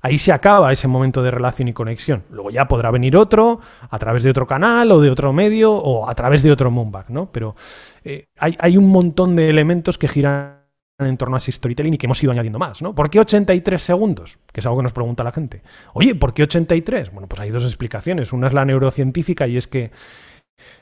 Ahí 0.00 0.16
se 0.18 0.30
acaba 0.30 0.70
ese 0.70 0.86
momento 0.86 1.24
de 1.24 1.32
relación 1.32 1.66
y 1.66 1.72
conexión. 1.72 2.22
Luego 2.30 2.52
ya 2.52 2.68
podrá 2.68 2.92
venir 2.92 3.16
otro 3.16 3.58
a 3.90 3.98
través 3.98 4.22
de 4.22 4.30
otro 4.30 4.46
canal 4.46 4.92
o 4.92 5.00
de 5.00 5.10
otro 5.10 5.32
medio 5.32 5.72
o 5.74 6.08
a 6.08 6.14
través 6.14 6.44
de 6.44 6.52
otro 6.52 6.70
Moonback, 6.70 7.08
¿no? 7.08 7.32
Pero 7.32 7.56
eh, 8.04 8.28
hay, 8.38 8.56
hay 8.60 8.76
un 8.76 8.90
montón 8.90 9.34
de 9.34 9.50
elementos 9.50 9.98
que 9.98 10.06
giran 10.06 10.59
en 11.06 11.16
torno 11.16 11.36
a 11.36 11.38
ese 11.38 11.52
storytelling 11.52 11.94
y 11.94 11.98
que 11.98 12.06
hemos 12.06 12.22
ido 12.22 12.32
añadiendo 12.32 12.58
más, 12.58 12.82
¿no? 12.82 12.94
¿Por 12.94 13.10
qué 13.10 13.20
83 13.20 13.80
segundos? 13.80 14.38
Que 14.52 14.60
es 14.60 14.66
algo 14.66 14.78
que 14.78 14.84
nos 14.84 14.92
pregunta 14.92 15.24
la 15.24 15.32
gente. 15.32 15.62
Oye, 15.94 16.14
¿por 16.14 16.34
qué 16.34 16.42
83? 16.42 17.12
Bueno, 17.12 17.28
pues 17.28 17.40
hay 17.40 17.50
dos 17.50 17.64
explicaciones. 17.64 18.32
Una 18.32 18.48
es 18.48 18.52
la 18.52 18.64
neurocientífica 18.64 19.46
y 19.46 19.56
es 19.56 19.66
que 19.66 19.90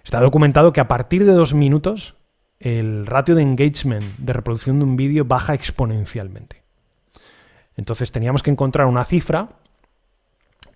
está 0.04 0.20
documentado 0.20 0.72
que 0.72 0.80
a 0.80 0.88
partir 0.88 1.24
de 1.24 1.32
dos 1.32 1.54
minutos 1.54 2.16
el 2.60 3.06
ratio 3.06 3.34
de 3.34 3.42
engagement, 3.42 4.04
de 4.18 4.32
reproducción 4.32 4.78
de 4.78 4.84
un 4.84 4.96
vídeo, 4.96 5.24
baja 5.24 5.54
exponencialmente. 5.54 6.62
Entonces 7.76 8.10
teníamos 8.10 8.42
que 8.42 8.50
encontrar 8.50 8.86
una 8.86 9.04
cifra 9.04 9.50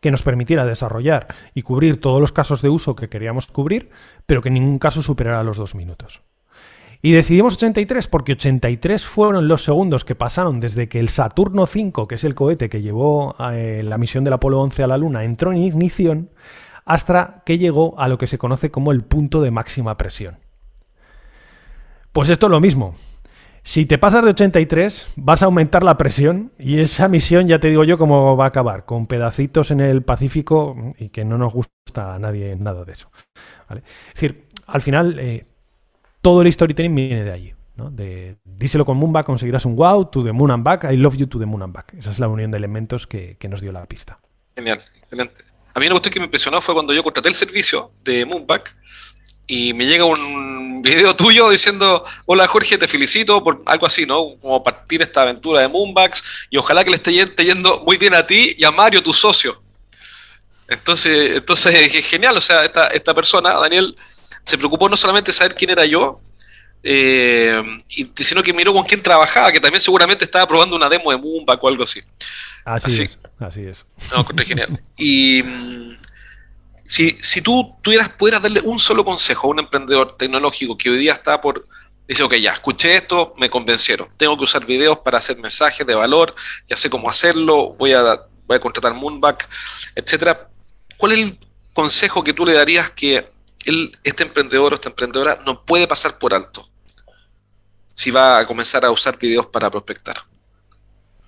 que 0.01 0.11
nos 0.11 0.23
permitiera 0.23 0.65
desarrollar 0.65 1.29
y 1.55 1.63
cubrir 1.63 2.01
todos 2.01 2.21
los 2.21 2.33
casos 2.33 2.63
de 2.63 2.69
uso 2.69 2.97
que 2.97 3.09
queríamos 3.09 3.47
cubrir, 3.47 3.91
pero 4.27 4.43
que 4.43 4.49
en 4.49 4.55
ningún 4.55 4.79
caso 4.79 5.03
superara 5.03 5.45
los 5.45 5.57
dos 5.57 5.75
minutos. 5.75 6.23
Y 7.05 7.11
decidimos 7.11 7.55
83 7.57 8.07
porque 8.07 8.33
83 8.33 9.05
fueron 9.05 9.49
los 9.49 9.65
segundos 9.65 10.05
que 10.05 10.15
pasaron 10.15 10.61
desde 10.61 10.89
que 10.89 11.01
el 11.01 11.09
Saturno 11.09 11.67
5, 11.67 12.07
que 12.07 12.15
es 12.15 12.23
el 12.23 12.37
cohete 12.37 12.69
que 12.69 12.81
llevó 12.81 13.35
eh, 13.53 13.83
la 13.85 13.99
misión 13.99 14.23
del 14.23 14.35
Apolo 14.35 14.61
11 14.61 14.85
a 14.85 14.87
la 14.87 14.97
Luna, 14.97 15.25
entró 15.25 15.51
en 15.51 15.59
ignición, 15.59 16.31
hasta 16.85 17.43
que 17.45 17.59
llegó 17.59 17.99
a 17.99 18.07
lo 18.07 18.19
que 18.19 18.29
se 18.29 18.39
conoce 18.39 18.71
como 18.71 18.93
el 18.93 19.03
punto 19.03 19.43
de 19.43 19.51
máxima 19.51 19.97
presión. 19.97 20.39
Pues 22.13 22.29
esto 22.29 22.47
es 22.47 22.51
lo 22.51 22.61
mismo. 22.61 22.95
Si 23.65 23.85
te 23.85 23.99
pasas 23.99 24.25
de 24.25 24.31
83, 24.31 25.09
vas 25.17 25.43
a 25.43 25.47
aumentar 25.47 25.83
la 25.83 25.99
presión 25.99 26.53
y 26.57 26.79
esa 26.79 27.09
misión 27.09 27.49
ya 27.49 27.59
te 27.59 27.69
digo 27.69 27.83
yo 27.83 27.99
cómo 27.99 28.37
va 28.37 28.45
a 28.45 28.49
acabar, 28.49 28.85
con 28.85 29.09
pedacitos 29.09 29.73
en 29.73 29.81
el 29.81 30.03
Pacífico 30.03 30.77
y 30.99 31.09
que 31.09 31.25
no 31.25 31.37
nos 31.37 31.53
gusta 31.53 32.15
a 32.15 32.19
nadie 32.21 32.55
nada 32.57 32.85
de 32.85 32.93
eso. 32.93 33.11
Es 33.71 34.15
decir, 34.15 34.47
al 34.67 34.83
final 34.83 35.19
eh, 35.19 35.47
todo 36.23 36.43
el 36.43 36.51
storytelling 36.51 36.95
viene 36.95 37.25
de 37.25 37.33
allí. 37.33 37.55
¿no? 37.77 37.93
Díselo 38.45 38.85
con 38.85 38.97
Moonback, 38.97 39.27
conseguirás 39.27 39.65
un 39.67 39.77
wow, 39.77 40.09
to 40.09 40.25
the 40.25 40.33
moon 40.33 40.51
and 40.51 40.65
back, 40.65 40.85
I 40.91 40.97
love 40.97 41.17
you 41.17 41.27
to 41.27 41.39
the 41.39 41.47
moon 41.47 41.63
and 41.63 41.75
back. 41.75 41.93
Esa 41.95 42.11
es 42.11 42.19
la 42.19 42.29
unión 42.29 42.51
de 42.51 42.59
elementos 42.59 43.07
que, 43.07 43.37
nos 43.51 43.61
dio 43.61 43.73
la 43.73 43.85
pista. 43.87 44.19
Genial, 44.55 44.83
excelente. 45.03 45.45
A 45.75 45.81
mí 45.81 45.89
lo 45.89 46.01
que 46.01 46.21
me 46.21 46.27
impresionó 46.27 46.61
fue 46.61 46.75
cuando 46.75 46.93
yo 46.93 47.03
contraté 47.03 47.29
el 47.29 47.35
servicio 47.35 47.93
de 48.05 48.25
Moonback 48.25 48.75
y 49.47 49.73
me 49.73 49.87
llega 49.87 50.05
un 50.05 50.83
video 50.83 51.17
tuyo 51.17 51.51
diciendo, 51.51 52.05
hola 52.27 52.47
Jorge, 52.47 52.79
te 52.79 52.87
felicito 52.87 53.43
por 53.43 53.63
algo 53.67 53.87
así, 53.87 54.07
¿no? 54.07 54.37
Como 54.41 54.63
partir 54.63 55.03
esta 55.03 55.23
aventura 55.23 55.63
de 55.63 55.69
Moonbacks 55.69 56.23
y 56.51 56.57
ojalá 56.57 56.85
que 56.85 56.91
le 56.91 56.97
esté 56.97 57.45
yendo 57.45 57.83
muy 57.85 57.97
bien 57.97 58.15
a 58.15 58.27
ti 58.27 58.55
y 58.57 58.65
a 58.65 58.71
Mario, 58.71 59.03
tu 59.03 59.13
socio. 59.13 59.61
Entonces, 60.69 61.37
entonces 61.37 61.75
es 61.75 62.07
genial, 62.09 62.37
o 62.37 62.41
sea, 62.41 62.65
esta 62.65 63.15
persona, 63.15 63.55
Daniel, 63.55 63.97
se 64.45 64.59
preocupó 64.59 64.89
no 64.89 64.97
solamente 64.97 65.31
de 65.31 65.37
saber 65.37 65.55
quién 65.55 65.71
era 65.71 65.85
yo, 65.85 66.21
eh, 66.83 67.63
sino 68.17 68.43
que 68.43 68.53
miró 68.53 68.73
con 68.73 68.85
quién 68.85 69.03
trabajaba, 69.03 69.53
que 69.53 69.61
también 69.61 69.81
seguramente 69.81 70.25
estaba 70.25 70.47
probando 70.47 70.75
una 70.77 70.89
demo 70.89 71.11
de 71.11 71.17
Moonback 71.17 71.63
o 71.63 71.69
algo 71.69 71.85
así. 71.85 72.01
Así, 72.65 73.03
es, 73.03 73.19
así 73.39 73.63
es. 73.63 73.85
No, 74.13 74.25
genial. 74.45 74.81
Y 74.97 75.43
mm, 75.43 75.99
si, 76.85 77.17
si 77.21 77.41
tú 77.41 77.75
tuvieras, 77.83 78.09
pudieras 78.11 78.43
darle 78.43 78.61
un 78.61 78.79
solo 78.79 79.05
consejo 79.05 79.47
a 79.47 79.51
un 79.51 79.61
emprendedor 79.61 80.17
tecnológico 80.17 80.77
que 80.77 80.91
hoy 80.91 80.99
día 80.99 81.13
está 81.13 81.41
por 81.41 81.67
dice, 82.07 82.23
ok, 82.23 82.35
ya, 82.35 82.53
escuché 82.53 82.97
esto, 82.97 83.35
me 83.39 83.49
convencieron. 83.49 84.09
Tengo 84.17 84.37
que 84.37 84.45
usar 84.45 84.67
videos 84.67 84.99
para 84.99 85.19
hacer 85.19 85.39
mensajes 85.39 85.87
de 85.87 85.95
valor, 85.95 86.35
ya 86.67 86.77
sé 86.77 86.91
cómo 86.91 87.09
hacerlo, 87.09 87.75
voy 87.75 87.93
a, 87.93 88.21
voy 88.47 88.57
a 88.57 88.61
contratar 88.61 88.95
Moonback, 88.95 89.49
etcétera. 89.95 90.49
¿Cuál 90.99 91.13
es 91.13 91.19
el 91.21 91.39
consejo 91.73 92.23
que 92.23 92.33
tú 92.33 92.45
le 92.45 92.53
darías 92.53 92.91
que 92.91 93.31
este 94.03 94.23
emprendedor 94.23 94.73
o 94.73 94.75
esta 94.75 94.89
emprendedora 94.89 95.39
no 95.47 95.65
puede 95.65 95.87
pasar 95.87 96.19
por 96.19 96.35
alto 96.35 96.69
si 97.93 98.11
va 98.11 98.39
a 98.39 98.47
comenzar 98.47 98.85
a 98.85 98.91
usar 98.91 99.19
videos 99.19 99.47
para 99.47 99.71
prospectar? 99.71 100.17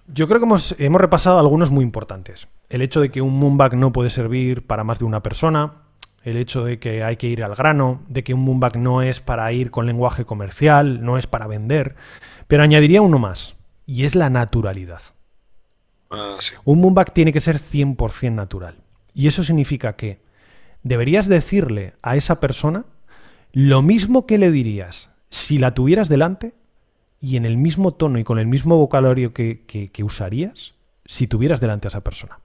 Yo 0.06 0.28
creo 0.28 0.38
que 0.40 0.46
hemos, 0.46 0.74
hemos 0.78 1.00
repasado 1.00 1.38
algunos 1.38 1.70
muy 1.70 1.82
importantes. 1.82 2.48
El 2.68 2.82
hecho 2.82 3.00
de 3.00 3.10
que 3.10 3.22
un 3.22 3.38
Moonback 3.38 3.74
no 3.74 3.92
puede 3.92 4.10
servir 4.10 4.66
para 4.66 4.84
más 4.84 4.98
de 4.98 5.06
una 5.06 5.22
persona, 5.22 5.84
el 6.22 6.36
hecho 6.36 6.64
de 6.64 6.78
que 6.78 7.02
hay 7.04 7.16
que 7.16 7.26
ir 7.26 7.44
al 7.44 7.54
grano, 7.54 8.02
de 8.08 8.24
que 8.24 8.34
un 8.34 8.44
Moonback 8.44 8.76
no 8.76 9.02
es 9.02 9.20
para 9.20 9.50
ir 9.52 9.70
con 9.70 9.86
lenguaje 9.86 10.24
comercial, 10.24 11.04
no 11.04 11.18
es 11.18 11.26
para 11.26 11.46
vender, 11.46 11.96
pero 12.48 12.62
añadiría 12.62 13.02
uno 13.02 13.18
más, 13.18 13.56
y 13.86 14.04
es 14.04 14.14
la 14.14 14.30
naturalidad. 14.30 15.00
Ah, 16.10 16.36
un 16.64 16.80
Moonback 16.80 17.12
tiene 17.12 17.32
que 17.32 17.40
ser 17.40 17.58
100% 17.58 18.32
natural. 18.32 18.76
Y 19.14 19.28
eso 19.28 19.44
significa 19.44 19.96
que 19.96 20.23
deberías 20.84 21.28
decirle 21.28 21.94
a 22.02 22.14
esa 22.14 22.38
persona 22.38 22.84
lo 23.52 23.82
mismo 23.82 24.26
que 24.26 24.38
le 24.38 24.52
dirías 24.52 25.10
si 25.30 25.58
la 25.58 25.74
tuvieras 25.74 26.08
delante 26.08 26.54
y 27.20 27.36
en 27.36 27.46
el 27.46 27.56
mismo 27.56 27.92
tono 27.92 28.18
y 28.18 28.24
con 28.24 28.38
el 28.38 28.46
mismo 28.46 28.76
vocabulario 28.76 29.32
que, 29.32 29.90
usarías 30.04 30.74
si 31.06 31.26
tuvieras 31.26 31.60
delante 31.60 31.88
a 31.88 31.90
esa 31.90 32.02
persona. 32.02 32.38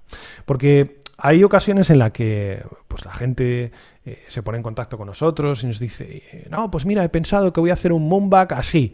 Porque 0.46 1.02
hay 1.18 1.44
ocasiones 1.44 1.90
en 1.90 2.00
las 2.00 2.12
que 2.12 2.64
pues, 2.88 3.06
la 3.06 3.12
gente 3.12 3.72
eh, 4.06 4.24
se 4.28 4.42
pone 4.42 4.58
en 4.58 4.64
contacto 4.64 4.98
con 4.98 5.08
nosotros 5.08 5.64
y 5.64 5.68
nos 5.68 5.80
dice, 5.80 6.48
no, 6.50 6.72
pues 6.72 6.86
mira, 6.86 7.04
he 7.04 7.10
pensado 7.10 7.52
que 7.52 7.60
voy 7.60 7.70
a 7.70 7.74
hacer 7.74 7.92
un 7.92 8.08
moonback 8.08 8.54
así. 8.54 8.94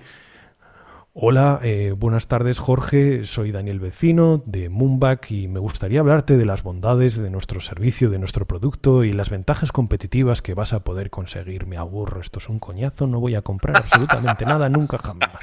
Hola, 1.17 1.61
eh, 1.63 1.93
buenas 1.97 2.27
tardes 2.27 2.59
Jorge, 2.59 3.25
soy 3.25 3.53
Daniel 3.53 3.79
Vecino 3.79 4.43
de 4.45 4.67
Moonback 4.67 5.31
y 5.31 5.47
me 5.47 5.61
gustaría 5.61 6.01
hablarte 6.01 6.35
de 6.35 6.45
las 6.45 6.61
bondades 6.61 7.15
de 7.15 7.29
nuestro 7.29 7.61
servicio, 7.61 8.09
de 8.09 8.19
nuestro 8.19 8.45
producto 8.45 9.05
y 9.05 9.13
las 9.13 9.29
ventajas 9.29 9.71
competitivas 9.71 10.41
que 10.41 10.53
vas 10.53 10.73
a 10.73 10.81
poder 10.81 11.09
conseguir. 11.09 11.67
Me 11.67 11.77
aburro, 11.77 12.19
esto 12.19 12.39
es 12.39 12.49
un 12.49 12.59
coñazo, 12.59 13.07
no 13.07 13.21
voy 13.21 13.35
a 13.35 13.41
comprar 13.41 13.77
absolutamente 13.77 14.45
nada 14.45 14.67
nunca 14.67 14.97
jamás. 14.97 15.39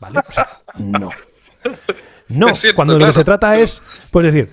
¿Vale? 0.00 0.20
O 0.20 0.30
sea, 0.30 0.48
no. 0.78 1.10
No, 2.28 2.48
cuando 2.76 2.98
lo 2.98 3.06
que 3.06 3.14
se 3.14 3.24
trata 3.24 3.58
es, 3.58 3.80
pues 4.10 4.26
decir, 4.26 4.50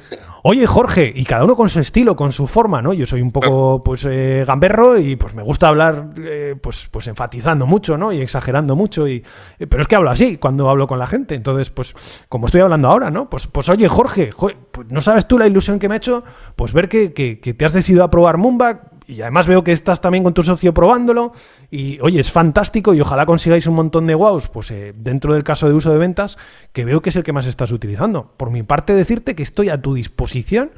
Oye, 0.47 0.67
Jorge, 0.67 1.11
y 1.15 1.23
cada 1.23 1.43
uno 1.43 1.55
con 1.55 1.69
su 1.69 1.79
estilo, 1.79 2.15
con 2.15 2.31
su 2.31 2.45
forma, 2.45 2.79
¿no? 2.79 2.93
Yo 2.93 3.07
soy 3.07 3.19
un 3.19 3.31
poco, 3.31 3.81
pues, 3.83 4.05
eh, 4.07 4.43
gamberro 4.45 4.95
y 4.99 5.15
pues 5.15 5.33
me 5.33 5.41
gusta 5.41 5.69
hablar, 5.69 6.11
eh, 6.19 6.55
pues, 6.61 6.87
pues 6.91 7.07
enfatizando 7.07 7.65
mucho, 7.65 7.97
¿no? 7.97 8.11
Y 8.11 8.21
exagerando 8.21 8.75
mucho. 8.75 9.07
Y, 9.07 9.23
eh, 9.57 9.65
pero 9.65 9.81
es 9.81 9.87
que 9.87 9.95
hablo 9.95 10.11
así 10.11 10.37
cuando 10.37 10.69
hablo 10.69 10.85
con 10.85 10.99
la 10.99 11.07
gente. 11.07 11.33
Entonces, 11.33 11.71
pues, 11.71 11.95
como 12.29 12.45
estoy 12.45 12.61
hablando 12.61 12.89
ahora, 12.89 13.09
¿no? 13.09 13.27
Pues, 13.27 13.47
pues 13.47 13.69
oye, 13.69 13.89
Jorge, 13.89 14.29
pues, 14.37 14.85
¿no 14.91 15.01
sabes 15.01 15.27
tú 15.27 15.39
la 15.39 15.47
ilusión 15.47 15.79
que 15.79 15.89
me 15.89 15.95
ha 15.95 15.97
hecho? 15.97 16.23
Pues 16.55 16.73
ver 16.73 16.89
que, 16.89 17.11
que, 17.11 17.39
que 17.39 17.55
te 17.55 17.65
has 17.65 17.73
decidido 17.73 18.03
a 18.03 18.11
probar 18.11 18.37
Moonback 18.37 18.94
y 19.07 19.21
además 19.21 19.47
veo 19.47 19.63
que 19.63 19.71
estás 19.71 20.01
también 20.01 20.23
con 20.23 20.33
tu 20.33 20.43
socio 20.43 20.73
probándolo 20.73 21.33
y 21.71 21.99
oye, 22.01 22.19
es 22.19 22.31
fantástico 22.31 22.93
y 22.93 23.01
ojalá 23.01 23.25
consigáis 23.25 23.67
un 23.67 23.75
montón 23.75 24.07
de 24.07 24.15
wows, 24.15 24.47
pues 24.49 24.71
eh, 24.71 24.93
dentro 24.95 25.33
del 25.33 25.43
caso 25.43 25.67
de 25.67 25.73
uso 25.73 25.91
de 25.91 25.97
ventas, 25.97 26.37
que 26.73 26.85
veo 26.85 27.01
que 27.01 27.09
es 27.09 27.15
el 27.15 27.23
que 27.23 27.33
más 27.33 27.47
estás 27.47 27.71
utilizando. 27.71 28.33
Por 28.37 28.51
mi 28.51 28.63
parte, 28.63 28.93
decirte 28.93 29.35
que 29.35 29.43
estoy 29.43 29.69
a 29.69 29.81
tu 29.81 29.93
disposición 29.93 30.71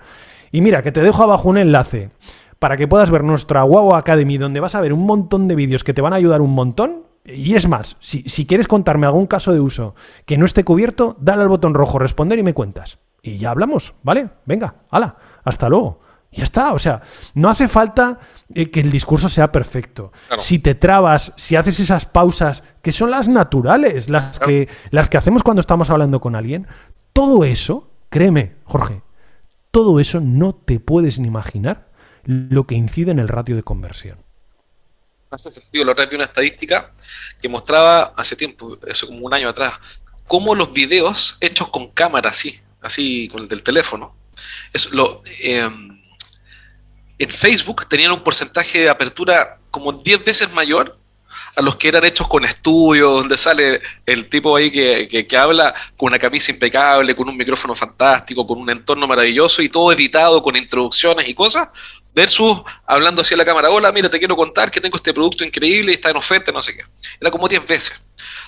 y 0.52 0.62
mira, 0.62 0.84
que 0.84 0.92
te 0.92 1.02
dejo 1.02 1.24
abajo 1.24 1.50
un 1.50 1.58
enlace 1.58 2.12
para 2.60 2.78
que 2.78 2.88
puedas 2.88 3.12
ver 3.12 3.24
nuestra 3.24 3.64
Wow 3.64 3.96
Academy, 3.96 4.38
donde 4.38 4.60
vas 4.60 4.76
a 4.76 4.82
ver 4.82 4.94
un 4.94 5.06
montón 5.06 5.48
de 5.48 5.56
vídeos 5.56 5.84
que 5.84 5.94
te 5.94 6.02
van 6.02 6.14
a 6.14 6.18
ayudar 6.18 6.42
un 6.42 6.54
montón. 6.54 7.04
Y 7.26 7.56
es 7.56 7.68
más, 7.68 7.98
si, 8.00 8.24
si 8.24 8.46
quieres 8.46 8.68
contarme 8.68 9.06
algún 9.06 9.28
caso 9.28 9.52
de 9.52 9.60
uso 9.60 9.96
que 10.26 10.38
no 10.38 10.46
esté 10.46 10.64
cubierto, 10.64 11.18
dale 11.20 11.42
al 11.42 11.50
botón 11.50 11.74
rojo 11.74 12.00
responder 12.00 12.40
y 12.40 12.44
me 12.44 12.54
cuentas. 12.54 13.00
Y 13.22 13.38
ya 13.38 13.52
hablamos, 13.52 13.94
¿vale? 14.04 14.30
Venga, 14.46 14.76
hala, 14.90 15.18
hasta 15.44 15.68
luego. 15.68 16.00
Ya 16.38 16.44
está, 16.44 16.74
o 16.74 16.78
sea, 16.78 17.02
no 17.34 17.50
hace 17.50 17.68
falta 17.68 18.20
eh, 18.54 18.70
que 18.70 18.82
el 18.82 18.92
discurso 18.92 19.28
sea 19.28 19.52
perfecto. 19.52 20.12
Si 20.38 20.60
te 20.60 20.76
trabas, 20.76 21.34
si 21.36 21.56
haces 21.56 21.80
esas 21.80 22.06
pausas 22.06 22.64
que 22.84 22.92
son 22.92 23.10
las 23.10 23.28
naturales, 23.28 24.08
las, 24.08 24.38
que, 24.38 24.70
las 24.92 25.10
que 25.10 25.18
hacemos 25.18 25.42
cuando 25.42 25.62
estamos 25.62 25.90
hablando 25.90 26.20
con 26.20 26.36
alguien, 26.36 26.68
todo 27.12 27.44
eso, 27.44 27.90
créeme, 28.12 28.54
Jorge, 28.66 29.02
todo 29.72 30.00
eso 30.00 30.20
no 30.22 30.54
te 30.54 30.80
puedes 30.80 31.18
ni 31.18 31.28
imaginar 31.28 31.88
lo 32.26 32.66
que 32.66 32.76
incide 32.76 33.10
en 33.10 33.18
el 33.18 33.30
ratio 33.30 33.56
de 33.56 33.64
conversión. 33.64 34.20
Hace 35.32 35.50
sentido, 35.50 35.86
la 35.86 35.94
otra 35.94 36.08
una 36.14 36.26
estadística 36.26 36.94
que 37.42 37.50
mostraba 37.50 38.14
hace 38.16 38.36
tiempo, 38.36 38.78
eso 38.86 39.08
como 39.08 39.26
un 39.26 39.34
año 39.34 39.50
atrás, 39.50 39.74
cómo 40.28 40.54
los 40.54 40.72
videos 40.72 41.36
hechos 41.42 41.70
con 41.70 41.90
cámara 41.90 42.30
así, 42.30 42.60
así 42.82 43.28
con 43.30 43.42
el 43.42 43.48
del 43.48 43.64
teléfono, 43.64 44.16
es 44.72 44.92
lo, 44.92 45.24
em, 45.42 45.97
en 47.20 47.30
Facebook 47.30 47.88
tenían 47.88 48.12
un 48.12 48.24
porcentaje 48.24 48.80
de 48.80 48.90
apertura 48.90 49.58
como 49.72 49.92
10 49.92 50.24
veces 50.24 50.52
mayor 50.52 50.98
a 51.56 51.62
los 51.62 51.76
que 51.76 51.88
eran 51.88 52.06
hechos 52.06 52.28
con 52.28 52.46
estudios, 52.46 53.22
donde 53.22 53.36
sale 53.36 53.82
el 54.06 54.30
tipo 54.30 54.56
ahí 54.56 54.70
que, 54.70 55.08
que, 55.08 55.38
habla 55.38 55.74
con 55.96 56.10
una 56.10 56.20
camisa 56.20 56.52
impecable, 56.52 57.16
con 57.16 57.28
un 57.28 57.36
micrófono 57.36 57.74
fantástico, 57.74 58.46
con 58.46 58.60
un 58.60 58.70
entorno 58.70 59.08
maravilloso 59.08 59.64
y 59.64 59.70
todo 59.70 59.92
editado 59.92 60.44
con 60.44 60.56
introducciones 60.56 61.28
y 61.28 61.34
cosas, 61.34 61.70
versus 62.14 62.62
hablando 62.86 63.24
así 63.24 63.34
a 63.34 63.38
la 63.38 63.46
cámara, 63.46 63.72
hola, 63.72 63.92
mira, 63.92 64.08
te 64.08 64.20
quiero 64.20 64.36
contar 64.36 64.70
que 64.70 64.80
tengo 64.80 64.98
este 64.98 65.14
producto 65.14 65.44
increíble 65.44 65.92
y 65.92 65.96
está 65.96 66.12
en 66.12 66.18
oferta, 66.18 66.52
no 66.52 66.62
sé 66.62 66.76
qué. 66.76 66.84
Era 67.20 67.32
como 67.32 67.48
10 67.48 67.66
veces. 67.66 68.04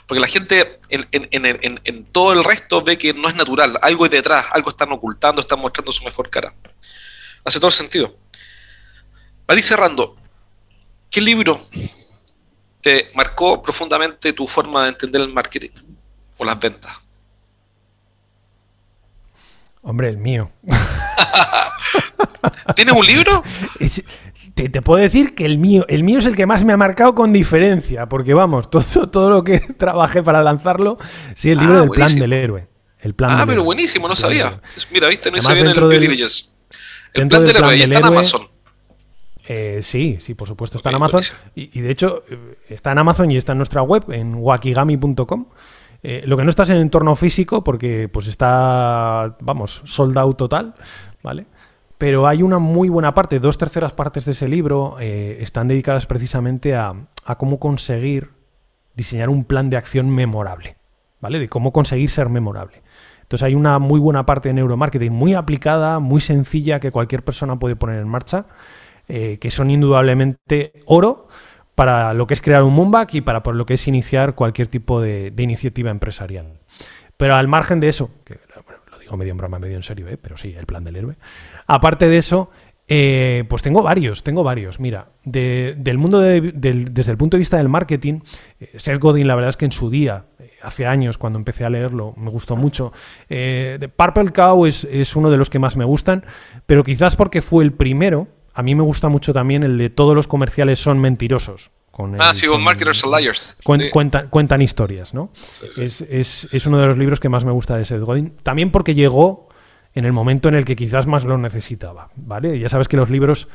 Porque 0.05 0.21
la 0.21 0.27
gente 0.27 0.79
en, 0.89 1.08
en, 1.12 1.82
en, 1.84 2.05
todo 2.05 2.34
el 2.34 2.43
resto 2.43 2.84
ve 2.84 2.97
que 2.97 3.13
no 3.13 3.27
es 3.27 3.36
natural, 3.36 3.77
algo 3.82 4.05
es 4.05 4.12
detrás, 4.12 4.45
algo 4.51 4.69
están 4.69 4.91
ocultando, 4.91 5.41
están 5.41 5.60
mostrando 5.60 5.91
su 5.91 6.03
mejor 6.03 6.29
cara. 6.29 6.53
Hace 7.43 7.60
todo 7.60 7.69
el 7.69 7.73
sentido. 7.73 8.15
Para 9.50 9.58
ir 9.58 9.66
cerrando, 9.66 10.16
¿qué 11.10 11.20
libro 11.20 11.60
te 12.82 13.10
marcó 13.16 13.64
profundamente 13.64 14.32
tu 14.32 14.46
forma 14.46 14.84
de 14.84 14.90
entender 14.90 15.22
el 15.22 15.34
marketing 15.34 15.72
o 16.38 16.46
las 16.46 16.60
ventas? 16.60 16.92
Hombre, 19.82 20.10
el 20.10 20.18
mío. 20.18 20.52
¿Tienes 22.76 22.94
un 22.94 23.04
libro? 23.04 23.44
te, 24.54 24.82
puedo 24.84 25.02
decir 25.02 25.34
que 25.34 25.46
el 25.46 25.58
mío, 25.58 25.84
el 25.90 26.04
mío 26.04 26.20
es 26.20 26.28
el 26.28 26.36
que 26.36 26.46
más 26.46 26.64
me 26.64 26.74
ha 26.74 26.78
marcado 26.78 27.16
con 27.16 27.34
diferencia, 27.34 28.08
porque 28.08 28.36
vamos, 28.36 28.70
todo, 28.70 29.10
todo 29.10 29.32
lo 29.32 29.44
que 29.44 29.60
trabajé 29.80 30.22
para 30.22 30.44
lanzarlo, 30.44 31.00
sí, 31.34 31.50
el 31.50 31.58
libro 31.58 31.78
ah, 31.78 31.82
del 31.82 31.90
plan 31.90 32.14
del 32.14 32.34
héroe. 32.34 32.68
El 33.00 33.16
plan 33.16 33.32
ah, 33.32 33.46
pero 33.48 33.64
buenísimo, 33.64 34.08
no 34.08 34.16
sabía. 34.16 34.62
Mira, 34.92 35.08
viste, 35.08 35.32
no 35.32 35.38
hice 35.38 35.54
bien 35.56 35.66
el 35.66 35.70
El 35.70 35.76
plan 37.28 37.46
del 37.46 37.56
héroe, 37.56 37.82
está 37.82 37.98
en 37.98 38.06
Amazon. 38.06 38.59
Eh, 39.52 39.82
sí, 39.82 40.18
sí, 40.20 40.36
por 40.36 40.48
supuesto, 40.48 40.78
está 40.78 40.90
en 40.90 40.96
Amazon. 40.96 41.24
Y, 41.56 41.82
de 41.82 41.90
hecho, 41.90 42.24
eh, 42.30 42.60
está 42.70 42.92
en 42.92 43.00
Amazon 43.00 43.32
y 43.32 43.38
está 43.38 43.54
en 43.54 43.58
nuestra 43.58 43.82
web, 43.82 44.12
en 44.12 44.36
wakigami.com. 44.36 45.46
Eh, 46.04 46.22
lo 46.28 46.38
que 46.38 46.44
no 46.44 46.52
está 46.52 46.64
es 46.64 46.70
en 46.70 46.76
el 46.76 46.84
entorno 46.84 47.16
físico, 47.16 47.64
porque 47.64 48.08
pues 48.08 48.28
está, 48.28 49.36
vamos, 49.42 49.82
sold 49.86 50.16
total, 50.38 50.76
¿vale? 51.24 51.48
Pero 51.98 52.28
hay 52.28 52.44
una 52.44 52.60
muy 52.60 52.90
buena 52.90 53.14
parte, 53.14 53.40
dos 53.40 53.58
terceras 53.58 53.92
partes 53.92 54.24
de 54.26 54.32
ese 54.32 54.48
libro 54.48 54.98
eh, 55.00 55.40
están 55.42 55.68
dedicadas 55.68 56.06
precisamente 56.06 56.76
a, 56.76 56.94
cómo 57.38 57.60
conseguir 57.60 58.30
diseñar 58.96 59.30
un 59.30 59.44
plan 59.44 59.70
de 59.70 59.78
acción 59.78 60.10
memorable, 60.10 60.78
¿vale? 61.20 61.40
De 61.40 61.50
cómo 61.50 61.74
conseguir 61.74 62.10
ser 62.10 62.30
memorable. 62.30 62.82
Entonces 63.24 63.44
hay 63.44 63.56
una 63.56 63.80
muy 63.80 64.00
buena 64.00 64.26
parte 64.26 64.50
de 64.50 64.54
neuromarketing 64.54 65.12
muy 65.12 65.34
aplicada, 65.34 66.00
muy 66.00 66.22
sencilla, 66.22 66.80
que 66.80 66.92
cualquier 66.92 67.24
persona 67.24 67.60
puede 67.60 67.76
poner 67.76 68.00
en 68.00 68.08
marcha, 68.08 68.46
eh, 69.10 69.38
que 69.39 69.52
son 69.52 69.69
indudablemente 69.69 70.72
oro 70.86 71.28
para 71.76 72.13
lo 72.13 72.28
que 72.28 72.34
es 72.34 72.41
crear 72.41 72.63
un 72.63 72.74
Moonback 72.74 73.15
y 73.15 73.22
para 73.22 73.43
por 73.43 73.56
lo 73.56 73.65
que 73.65 73.74
es 73.74 73.88
iniciar 73.88 74.36
cualquier 74.36 74.67
tipo 74.67 75.02
de, 75.02 75.32
de 75.32 75.43
iniciativa 75.43 75.91
empresarial. 75.91 76.60
Pero 77.17 77.36
al 77.36 77.50
margen 77.50 77.82
de 77.82 77.89
eso, 77.89 78.12
que 78.24 78.39
o 79.10 79.17
medio 79.17 79.32
en 79.32 79.38
broma, 79.38 79.60
medio 79.60 79.76
en 79.76 79.84
serio, 79.84 80.08
¿eh? 80.08 80.17
pero 80.17 80.38
sí, 80.38 80.56
el 80.58 80.65
plan 80.65 80.84
del 80.84 80.95
héroe. 80.95 81.15
Aparte 81.67 82.08
de 82.08 82.17
eso, 82.17 82.50
eh, 82.88 83.43
pues 83.50 83.62
tengo 83.62 83.84
varios, 83.84 84.24
tengo 84.24 84.43
varios. 84.43 84.80
Mira, 84.80 85.10
del 85.24 85.98
mundo 85.98 86.19
desde 86.19 87.12
el 87.12 87.17
punto 87.17 87.38
de 87.38 87.39
vista 87.39 87.58
del 87.58 87.69
marketing, 87.69 88.22
eh, 88.60 88.72
Seth 88.78 89.00
Godin, 89.00 89.28
la 89.28 89.36
verdad 89.36 89.50
es 89.50 89.58
que 89.58 89.65
en 89.65 89.72
su 89.72 89.89
día, 89.89 90.26
hace 90.62 90.86
años, 90.86 91.17
cuando 91.17 91.39
empecé 91.39 91.65
a 91.65 91.69
leerlo, 91.69 92.13
me 92.17 92.30
gustó 92.30 92.56
mucho. 92.56 92.91
Purple 93.28 94.32
Cow 94.34 94.65
es, 94.65 94.86
es, 94.86 95.15
uno 95.15 95.30
de 95.30 95.38
los 95.38 95.50
que 95.50 95.60
más 95.60 95.76
me 95.76 95.86
gustan, 95.86 96.26
pero 96.65 96.84
quizás 96.84 97.15
porque 97.15 97.41
fue 97.41 97.63
el 97.63 97.74
primero. 97.74 98.28
A 98.54 98.64
mí 98.64 98.76
me 98.76 98.84
gusta 98.84 99.10
mucho 99.10 99.34
también 99.34 99.64
el 99.64 99.78
de 99.78 99.90
todos 99.90 100.16
los 100.16 100.28
comerciales 100.28 100.80
son 100.80 101.00
mentirosos 101.00 101.72
ah, 102.20 102.34
sí, 102.34 102.48
con 102.48 102.64
Marketers 102.64 103.04
and 103.04 103.16
Liars. 103.16 103.58
cuentan, 104.30 104.62
historias, 104.62 105.14
¿no? 105.14 105.32
Es, 105.78 106.66
uno 106.66 106.80
de 106.80 106.88
los 106.88 106.98
libros 106.98 107.20
que 107.20 107.30
más 107.30 107.46
me 107.46 107.52
gusta 107.52 107.78
de 107.78 107.86
Seth 107.86 108.02
Godin. 108.02 108.34
También 108.44 108.72
porque 108.72 108.96
llegó 108.96 109.50
en 109.94 110.06
el 110.06 110.14
momento 110.14 110.50
en 110.50 110.56
el 110.56 110.66
que 110.66 110.76
quizás 110.76 111.08
más 111.08 111.24
lo 111.24 111.38
necesitaba, 111.38 112.10
¿vale? 112.16 112.60
Ya 112.60 112.70
sabes 112.70 112.88
que 112.88 112.98
los 112.98 113.10
libros, 113.10 113.48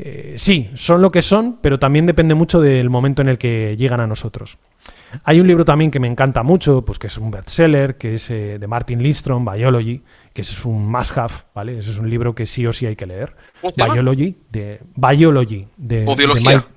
eh, 0.00 0.34
sí, 0.38 0.70
son 0.74 1.02
lo 1.02 1.10
que 1.10 1.22
son, 1.22 1.58
pero 1.60 1.78
también 1.78 2.06
depende 2.06 2.34
mucho 2.34 2.60
del 2.60 2.88
momento 2.88 3.20
en 3.20 3.28
el 3.28 3.36
que 3.36 3.76
llegan 3.76 4.00
a 4.00 4.06
nosotros. 4.06 4.58
Hay 5.24 5.40
un 5.40 5.46
libro 5.48 5.64
también 5.64 5.90
que 5.90 5.98
me 5.98 6.06
encanta 6.06 6.44
mucho, 6.44 6.84
pues 6.84 7.00
que 7.00 7.08
es 7.08 7.18
un 7.18 7.32
bestseller, 7.32 7.96
que 7.96 8.14
es 8.14 8.30
eh, 8.30 8.58
de 8.60 8.66
Martin 8.68 9.02
Lindstrom, 9.02 9.44
Biology, 9.44 10.02
que 10.32 10.42
es 10.42 10.64
un 10.64 10.88
must-have, 10.88 11.34
¿vale? 11.52 11.78
Ese 11.78 11.90
es 11.90 11.98
un 11.98 12.08
libro 12.08 12.32
que 12.32 12.46
sí 12.46 12.64
o 12.64 12.72
sí 12.72 12.86
hay 12.86 12.94
que 12.94 13.06
leer. 13.06 13.34
Biology, 13.76 14.36
de 14.50 14.80
Biology, 14.94 15.66
de, 15.76 16.04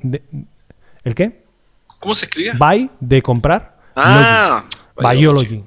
de, 0.02 0.24
¿El 1.04 1.14
qué? 1.14 1.46
¿Cómo 2.00 2.16
se 2.16 2.26
escribe? 2.26 2.54
Buy, 2.58 2.90
de 3.00 3.22
comprar. 3.22 3.78
Ah, 3.96 4.66
Biology. 4.98 5.64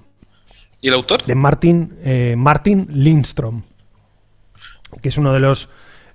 ¿Y 0.80 0.88
el 0.88 0.94
autor? 0.94 1.24
De 1.24 1.36
Martin, 1.36 1.96
eh, 2.02 2.34
Martin 2.36 2.88
Lindstrom, 2.90 3.62
que 5.00 5.08
es 5.08 5.18
uno 5.18 5.32
de 5.32 5.40
los 5.40 5.68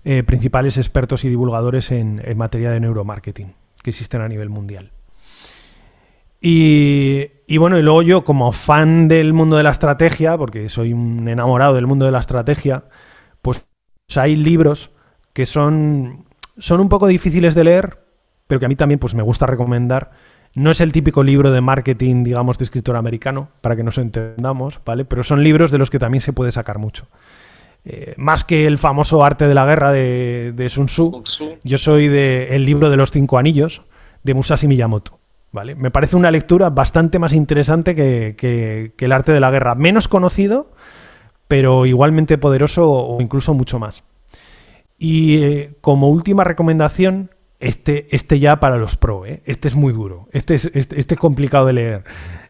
eh, 0.05 0.23
principales 0.23 0.77
expertos 0.77 1.25
y 1.25 1.29
divulgadores 1.29 1.91
en, 1.91 2.21
materia 2.37 2.71
de 2.71 2.79
neuromarketing 2.79 3.53
que 3.83 3.89
existen 3.89 4.21
a 4.21 4.27
nivel 4.27 4.49
mundial. 4.49 4.91
Y, 6.41 7.57
bueno, 7.57 7.77
y 7.77 7.81
luego 7.81 8.01
yo 8.01 8.23
como 8.23 8.53
fan 8.53 9.09
del 9.09 9.33
mundo 9.33 9.57
de 9.57 9.63
la 9.63 9.71
estrategia, 9.71 10.37
porque 10.37 10.69
soy 10.69 10.93
un 10.93 11.27
enamorado 11.27 11.73
del 11.73 11.85
mundo 11.85 12.05
de 12.05 12.11
la 12.11 12.19
estrategia, 12.19 12.85
pues 13.41 13.67
hay 14.15 14.37
libros 14.37 14.91
que 15.33 15.45
son, 15.45 16.25
son 16.57 16.79
un 16.79 16.87
poco 16.87 17.07
difíciles 17.07 17.55
de 17.55 17.65
leer, 17.65 17.99
pero 18.47 18.59
que 18.59 18.65
a 18.65 18.69
mí 18.69 18.77
también 18.77 18.99
pues, 18.99 19.15
me 19.15 19.23
gusta 19.23 19.45
recomendar. 19.47 20.11
No 20.55 20.71
es 20.71 20.79
el 20.81 20.93
típico 20.93 21.23
libro 21.23 21.51
de 21.51 21.61
marketing, 21.61 22.23
digamos, 22.23 22.57
de 22.57 22.63
escritor 22.63 22.95
americano, 22.95 23.49
para 23.61 23.75
que 23.75 23.83
nos 23.83 23.97
entendamos, 23.97 24.79
¿vale? 24.85 25.03
Pero 25.05 25.23
son 25.23 25.43
libros 25.43 25.71
de 25.71 25.77
los 25.77 25.89
que 25.89 25.99
también 25.99 26.21
se 26.21 26.33
puede 26.33 26.51
sacar 26.51 26.79
mucho. 26.79 27.07
Eh, 27.85 28.13
más 28.17 28.43
que 28.43 28.67
el 28.67 28.77
famoso 28.77 29.23
arte 29.23 29.47
de 29.47 29.53
la 29.53 29.65
guerra 29.65 29.91
de, 29.91 30.67
Sun, 30.69 30.87
Tzu, 30.87 31.23
yo 31.63 31.77
soy 31.77 32.07
del 32.07 32.65
libro 32.65 32.89
de 32.89 32.97
los 32.97 33.11
cinco 33.11 33.37
anillos 33.37 33.83
de 34.23 34.33
Musashi 34.33 34.67
Miyamoto. 34.67 35.19
¿vale? 35.51 35.75
Me 35.75 35.91
parece 35.91 36.15
una 36.15 36.31
lectura 36.31 36.69
bastante 36.69 37.19
más 37.19 37.33
interesante 37.33 37.95
que, 37.95 38.93
el 38.97 39.11
arte 39.11 39.31
de 39.31 39.39
la 39.39 39.51
guerra. 39.51 39.75
Menos 39.75 40.07
conocido, 40.07 40.71
pero 41.47 41.85
igualmente 41.85 42.37
poderoso 42.37 42.91
o 42.91 43.21
incluso 43.21 43.53
mucho 43.53 43.79
más. 43.79 44.03
Y 44.97 45.41
eh, 45.43 45.73
como 45.81 46.09
última 46.09 46.43
recomendación, 46.43 47.31
este, 47.59 48.07
este 48.11 48.39
ya 48.39 48.59
para 48.59 48.77
los 48.77 48.97
pro, 48.97 49.25
¿eh? 49.25 49.41
este 49.45 49.67
es 49.67 49.75
muy 49.75 49.93
duro, 49.93 50.27
este 50.31 50.55
es, 50.55 50.71
este, 50.73 50.99
este 50.99 51.15
es 51.15 51.19
complicado 51.19 51.65
de 51.65 51.73
leer, 51.73 52.03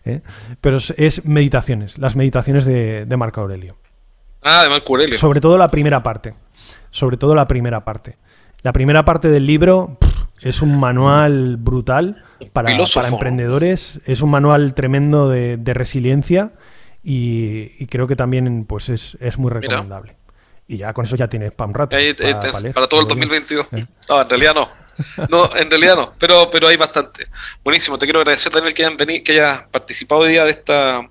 ¿eh? 0.05 0.21
pero 0.61 0.77
es, 0.77 1.25
meditaciones, 1.25 1.97
las 1.97 2.15
meditaciones 2.15 2.65
de, 2.65 3.07
Marco 3.17 3.41
Aurelio. 3.41 3.75
Ah, 4.41 4.63
de 4.63 4.69
Marco 4.69 4.93
Aurelio. 4.93 5.17
Sobre 5.17 5.41
todo 5.41 5.57
la 5.57 5.69
primera 5.69 6.01
parte, 6.03 6.33
sobre 6.89 7.17
todo 7.17 7.35
la 7.35 7.47
primera 7.47 7.83
parte. 7.83 8.17
La 8.61 8.73
primera 8.73 9.05
parte 9.05 9.29
del 9.29 9.45
libro 9.45 9.97
es 10.41 10.61
un 10.61 10.79
manual 10.79 11.57
brutal 11.57 12.23
para, 12.53 12.77
para, 12.93 13.07
emprendedores, 13.07 13.99
es 14.05 14.21
un 14.21 14.31
manual 14.31 14.73
tremendo 14.73 15.29
de, 15.29 15.73
resiliencia 15.73 16.53
y, 17.03 17.85
creo 17.87 18.07
que 18.07 18.15
también 18.15 18.65
pues 18.65 18.89
es, 18.89 19.37
muy 19.37 19.51
recomendable. 19.51 20.15
Y 20.67 20.77
ya 20.77 20.93
con 20.93 21.05
eso 21.05 21.15
ya 21.15 21.27
tienes 21.27 21.51
para 21.51 21.67
un 21.67 21.73
rato. 21.73 21.97
para, 22.73 22.87
todo 22.87 23.01
el 23.01 23.07
2022. 23.07 23.67
¿Eh? 23.71 23.83
No, 24.07 24.21
en 24.21 24.29
realidad 24.29 24.53
no. 24.55 24.69
No, 25.29 25.55
en 25.55 25.69
realidad 25.69 25.95
no, 25.95 26.13
pero, 26.19 26.49
pero 26.51 26.67
hay 26.67 26.75
bastante. 26.75 27.27
Buenísimo, 27.63 27.97
te 27.97 28.05
quiero 28.05 28.19
agradecer 28.19 28.51
también 28.51 28.75
que, 28.75 28.83
hayan 28.83 28.97
venido, 28.97 29.23
que 29.23 29.31
hayas 29.31 29.61
participado 29.71 30.21
hoy 30.21 30.31
día 30.31 30.43
de 30.43 30.51
esta 30.51 31.01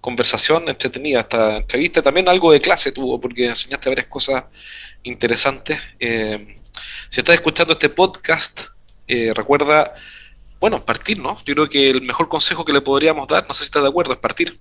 conversación 0.00 0.68
entretenida, 0.68 1.20
esta 1.20 1.56
entrevista. 1.58 2.02
También 2.02 2.28
algo 2.28 2.52
de 2.52 2.60
clase 2.60 2.92
tuvo, 2.92 3.20
porque 3.20 3.46
enseñaste 3.46 3.88
varias 3.88 4.06
cosas 4.06 4.44
interesantes. 5.02 5.80
Eh, 5.98 6.56
si 7.08 7.20
estás 7.20 7.34
escuchando 7.34 7.74
este 7.74 7.88
podcast, 7.88 8.62
eh, 9.06 9.32
recuerda, 9.34 9.94
bueno, 10.60 10.84
partir, 10.84 11.18
¿no? 11.18 11.38
Yo 11.44 11.54
creo 11.54 11.68
que 11.68 11.90
el 11.90 12.02
mejor 12.02 12.28
consejo 12.28 12.64
que 12.64 12.72
le 12.72 12.80
podríamos 12.80 13.26
dar, 13.28 13.46
no 13.46 13.54
sé 13.54 13.60
si 13.60 13.64
estás 13.66 13.82
de 13.82 13.88
acuerdo, 13.88 14.12
es 14.12 14.18
partir. 14.18 14.58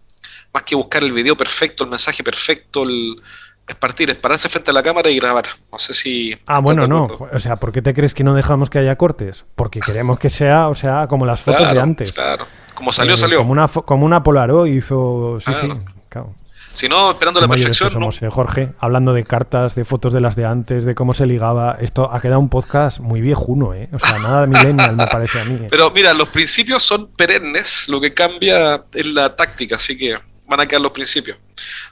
Más 0.54 0.64
que 0.64 0.76
buscar 0.76 1.04
el 1.04 1.12
video 1.12 1.38
perfecto, 1.38 1.84
el 1.84 1.92
mensaje 1.92 2.24
perfecto, 2.24 2.84
el, 2.84 3.22
es 3.70 3.76
partir, 3.76 4.10
es 4.10 4.18
pararse 4.18 4.50
frente 4.50 4.72
a 4.72 4.74
la 4.74 4.82
cámara 4.82 5.10
y 5.12 5.20
grabar. 5.20 5.46
No 5.72 5.78
sé 5.78 5.94
si. 5.94 6.36
Ah, 6.48 6.60
bueno, 6.60 6.88
no. 6.88 7.08
O 7.32 7.40
sea, 7.40 7.56
¿por 7.58 7.72
qué 7.72 7.84
te 7.84 7.94
crees 7.94 8.16
que 8.16 8.24
no 8.24 8.34
dejamos 8.34 8.70
que 8.70 8.80
haya 8.80 8.96
cortes? 8.96 9.46
Porque 9.56 9.80
queremos 9.80 10.20
que 10.20 10.32
sea, 10.32 10.70
o 10.70 10.76
sea, 10.76 11.08
como 11.08 11.26
las 11.26 11.42
fotos 11.42 11.72
de 11.72 11.80
antes. 11.80 12.12
Claro. 12.12 12.48
Como 12.74 12.92
salió, 12.92 13.14
eh, 13.14 13.18
salió. 13.18 13.38
Como 13.38 13.52
una, 13.52 13.68
como 13.68 14.06
una 14.06 14.24
Polaroid 14.24 14.74
hizo. 14.74 15.40
Sí, 15.40 15.52
sí. 15.54 15.68
Claro. 16.10 16.34
Si 16.74 16.88
no, 16.88 17.12
esperando 17.12 17.42
la 17.42 17.48
perfección. 17.48 17.92
Somos, 17.92 18.22
eh, 18.22 18.30
Jorge, 18.30 18.72
hablando 18.80 19.14
de 19.14 19.24
cartas, 19.24 19.76
de 19.76 19.86
fotos 19.86 20.14
de 20.14 20.22
las 20.22 20.36
de 20.36 20.46
antes, 20.46 20.86
de 20.86 20.96
cómo 20.96 21.14
se 21.14 21.28
ligaba. 21.28 21.78
Esto 21.80 22.12
ha 22.12 22.22
quedado 22.22 22.40
un 22.40 22.50
podcast 22.50 23.00
muy 23.00 23.22
viejuno, 23.22 23.74
¿eh? 23.74 23.90
O 23.92 24.00
sea, 24.00 24.18
nada 24.18 24.42
de 24.42 24.48
millennial 24.48 24.96
me 24.96 25.06
parece 25.08 25.42
a 25.42 25.46
mí. 25.46 25.56
¿eh? 25.56 25.68
Pero 25.70 25.92
mira, 25.92 26.14
los 26.14 26.30
principios 26.30 26.82
son 26.82 27.08
perennes, 27.08 27.88
lo 27.88 28.02
que 28.02 28.14
cambia 28.14 28.84
es 28.94 29.08
la 29.08 29.36
táctica, 29.36 29.76
así 29.76 29.98
que 29.98 30.18
van 30.50 30.62
a 30.62 30.66
quedar 30.66 30.82
los 30.82 30.92
principios. 30.92 31.38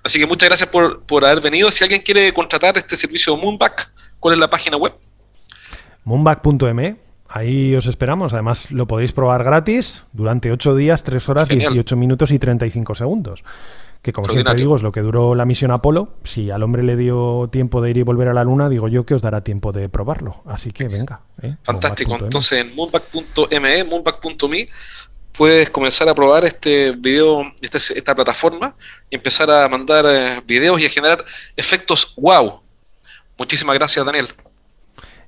Así 0.04 0.20
que 0.20 0.26
muchas 0.26 0.50
gracias 0.50 0.70
por, 0.70 1.02
por 1.04 1.24
haber 1.26 1.42
venido. 1.42 1.70
Si 1.72 1.84
alguien 1.84 2.02
quiere 2.02 2.34
contratar 2.34 2.78
este 2.78 2.96
servicio 2.98 3.36
de 3.36 3.42
Moonback, 3.42 3.92
¿cuál 4.20 4.34
es 4.34 4.40
la 4.40 4.50
página 4.50 4.78
web? 4.78 4.94
Moonback.me. 6.04 6.96
Ahí 7.30 7.76
os 7.76 7.86
esperamos. 7.88 8.34
Además, 8.34 8.72
lo 8.72 8.88
podéis 8.88 9.12
probar 9.12 9.44
gratis 9.44 10.02
durante 10.14 10.52
8 10.52 10.76
días, 10.76 11.04
3 11.04 11.30
horas, 11.30 11.50
18 11.50 11.96
minutos 11.98 12.32
y 12.32 12.40
35 12.40 12.96
segundos. 12.96 13.44
Que 14.02 14.14
como 14.14 14.30
siempre 14.30 14.56
digo, 14.56 14.76
es 14.76 14.84
lo 14.84 14.92
que 14.92 15.02
duró 15.02 15.36
la 15.36 15.44
misión 15.46 15.72
Apolo. 15.72 16.14
Si 16.24 16.52
al 16.52 16.64
hombre 16.64 16.84
le 16.84 16.96
dio 16.96 17.50
tiempo 17.52 17.82
de 17.82 17.90
ir 17.90 17.98
y 17.98 18.04
volver 18.04 18.30
a 18.30 18.34
la 18.34 18.44
Luna, 18.44 18.70
digo 18.70 18.88
yo 18.88 19.06
que 19.06 19.16
os 19.16 19.22
dará 19.22 19.42
tiempo 19.42 19.72
de 19.72 19.90
probarlo. 19.90 20.42
Así 20.46 20.72
que 20.72 20.86
venga. 20.86 21.22
¿eh? 21.42 21.56
Fantástico. 21.64 22.18
Entonces 22.18 22.60
en 22.62 22.76
moonback.me, 22.76 23.84
moonback.me, 23.84 24.70
puedes 25.38 25.70
comenzar 25.70 26.10
a 26.10 26.16
probar 26.16 26.44
este 26.46 26.92
video, 26.92 27.54
este, 27.62 27.78
esta 27.78 28.16
plataforma, 28.16 28.76
y 29.10 29.16
empezar 29.16 29.50
a 29.52 29.70
mandar 29.70 30.06
eh, 30.08 30.42
videos 30.46 30.82
y 30.82 30.86
a 30.86 30.90
generar 30.90 31.24
efectos 31.56 32.14
wow. 32.18 32.62
Muchísimas 33.38 33.76
gracias, 33.76 34.04
Daniel. 34.04 34.28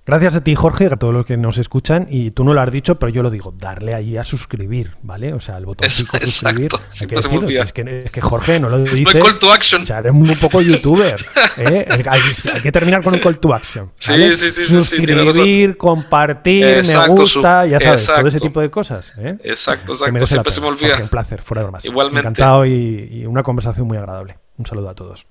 Gracias 0.10 0.36
a 0.38 0.44
ti, 0.44 0.56
Jorge, 0.56 0.88
a 0.88 0.96
todos 0.96 1.14
los 1.14 1.24
que 1.24 1.38
nos 1.38 1.60
escuchan. 1.60 2.08
Y 2.10 2.32
tú 2.32 2.44
no 2.44 2.56
lo 2.56 2.62
has 2.62 2.72
dicho, 2.72 2.98
pero 2.98 3.12
yo 3.12 3.22
lo 3.22 3.30
digo, 3.30 3.54
darle 3.56 3.94
ahí 3.94 4.18
a 4.18 4.24
suscribir, 4.24 4.94
¿vale? 5.04 5.34
O 5.34 5.40
sea, 5.40 5.58
el 5.58 5.68
botón 5.68 5.86
de 5.86 5.90
suscribir. 5.92 6.72
Hay 6.74 7.08
que 7.08 7.16
decirlo, 7.16 7.48
es, 7.48 7.72
que, 7.72 8.04
es, 8.06 8.12
que, 8.12 8.20
Jorge 8.20 8.60
no 8.60 8.70
lo 8.70 8.80
dice. 8.80 9.20
call 9.20 9.38
to 9.38 9.54
action. 9.54 9.84
O 9.84 9.86
sea, 9.86 10.00
eres 10.00 10.12
un 10.12 10.36
poco 10.40 10.62
youtuber. 10.62 11.24
¿eh? 11.58 11.88
hay, 12.10 12.62
que 12.64 12.72
terminar 12.72 13.04
con 13.04 13.14
un 13.14 13.20
call 13.20 13.38
to 13.38 13.54
action. 13.54 13.92
Sí, 13.94 14.36
sí, 14.36 14.50
sí. 14.50 14.64
Suscribir, 14.64 15.78
compartir, 15.78 16.84
me 16.84 17.08
gusta, 17.10 17.68
ya 17.68 17.80
sabes, 17.80 18.08
todo 18.08 18.28
ese 18.28 18.40
tipo 18.40 18.62
de 18.62 18.72
cosas. 18.72 19.14
¿eh? 19.20 19.38
Exacto, 19.44 19.94
exacto. 19.94 20.26
Siempre 20.26 20.52
se 20.52 20.60
me 20.60 20.68
olvida. 20.68 20.98
un 21.00 21.10
placer, 21.10 21.44
fuera 21.44 21.62
de 21.62 21.66
bromas. 21.66 21.86
Igualmente. 21.86 22.22
Encantado 22.22 22.66
y, 22.66 23.10
y 23.12 23.26
una 23.28 23.44
conversación 23.44 23.86
muy 23.86 23.98
agradable. 23.98 24.40
Un 24.58 24.66
saludo 24.66 24.90
a 24.90 24.96
todos. 24.96 25.28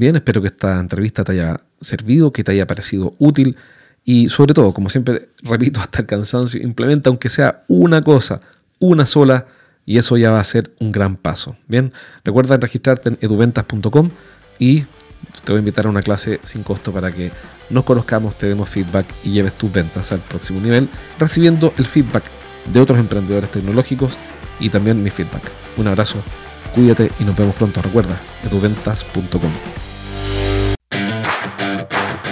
Bien, 0.00 0.16
espero 0.16 0.40
que 0.40 0.46
esta 0.46 0.80
entrevista 0.80 1.24
te 1.24 1.32
haya 1.32 1.60
servido, 1.78 2.32
que 2.32 2.42
te 2.42 2.52
haya 2.52 2.66
parecido 2.66 3.14
útil 3.18 3.58
y 4.02 4.30
sobre 4.30 4.54
todo, 4.54 4.72
como 4.72 4.88
siempre 4.88 5.28
repito 5.42 5.78
hasta 5.78 5.98
el 6.00 6.06
cansancio, 6.06 6.58
implementa 6.62 7.10
aunque 7.10 7.28
sea 7.28 7.64
una 7.68 8.00
cosa, 8.00 8.40
una 8.78 9.04
sola, 9.04 9.46
y 9.84 9.98
eso 9.98 10.16
ya 10.16 10.30
va 10.30 10.40
a 10.40 10.44
ser 10.44 10.70
un 10.80 10.90
gran 10.90 11.16
paso. 11.16 11.54
Bien, 11.68 11.92
recuerda 12.24 12.56
registrarte 12.56 13.10
en 13.10 13.18
eduventas.com 13.20 14.08
y 14.58 14.84
te 15.44 15.52
voy 15.52 15.56
a 15.56 15.58
invitar 15.58 15.84
a 15.84 15.90
una 15.90 16.00
clase 16.00 16.40
sin 16.44 16.62
costo 16.62 16.92
para 16.92 17.12
que 17.12 17.30
nos 17.68 17.84
conozcamos, 17.84 18.38
te 18.38 18.46
demos 18.46 18.70
feedback 18.70 19.04
y 19.22 19.32
lleves 19.32 19.52
tus 19.52 19.70
ventas 19.70 20.12
al 20.12 20.20
próximo 20.20 20.62
nivel, 20.62 20.88
recibiendo 21.18 21.74
el 21.76 21.84
feedback 21.84 22.24
de 22.72 22.80
otros 22.80 22.98
emprendedores 22.98 23.50
tecnológicos 23.50 24.14
y 24.60 24.70
también 24.70 25.02
mi 25.02 25.10
feedback. 25.10 25.42
Un 25.76 25.88
abrazo, 25.88 26.22
cuídate 26.74 27.12
y 27.20 27.24
nos 27.24 27.36
vemos 27.36 27.54
pronto. 27.54 27.82
Recuerda, 27.82 28.18
eduventas.com. 28.44 29.89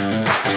Thank 0.08 0.46
you. 0.46 0.47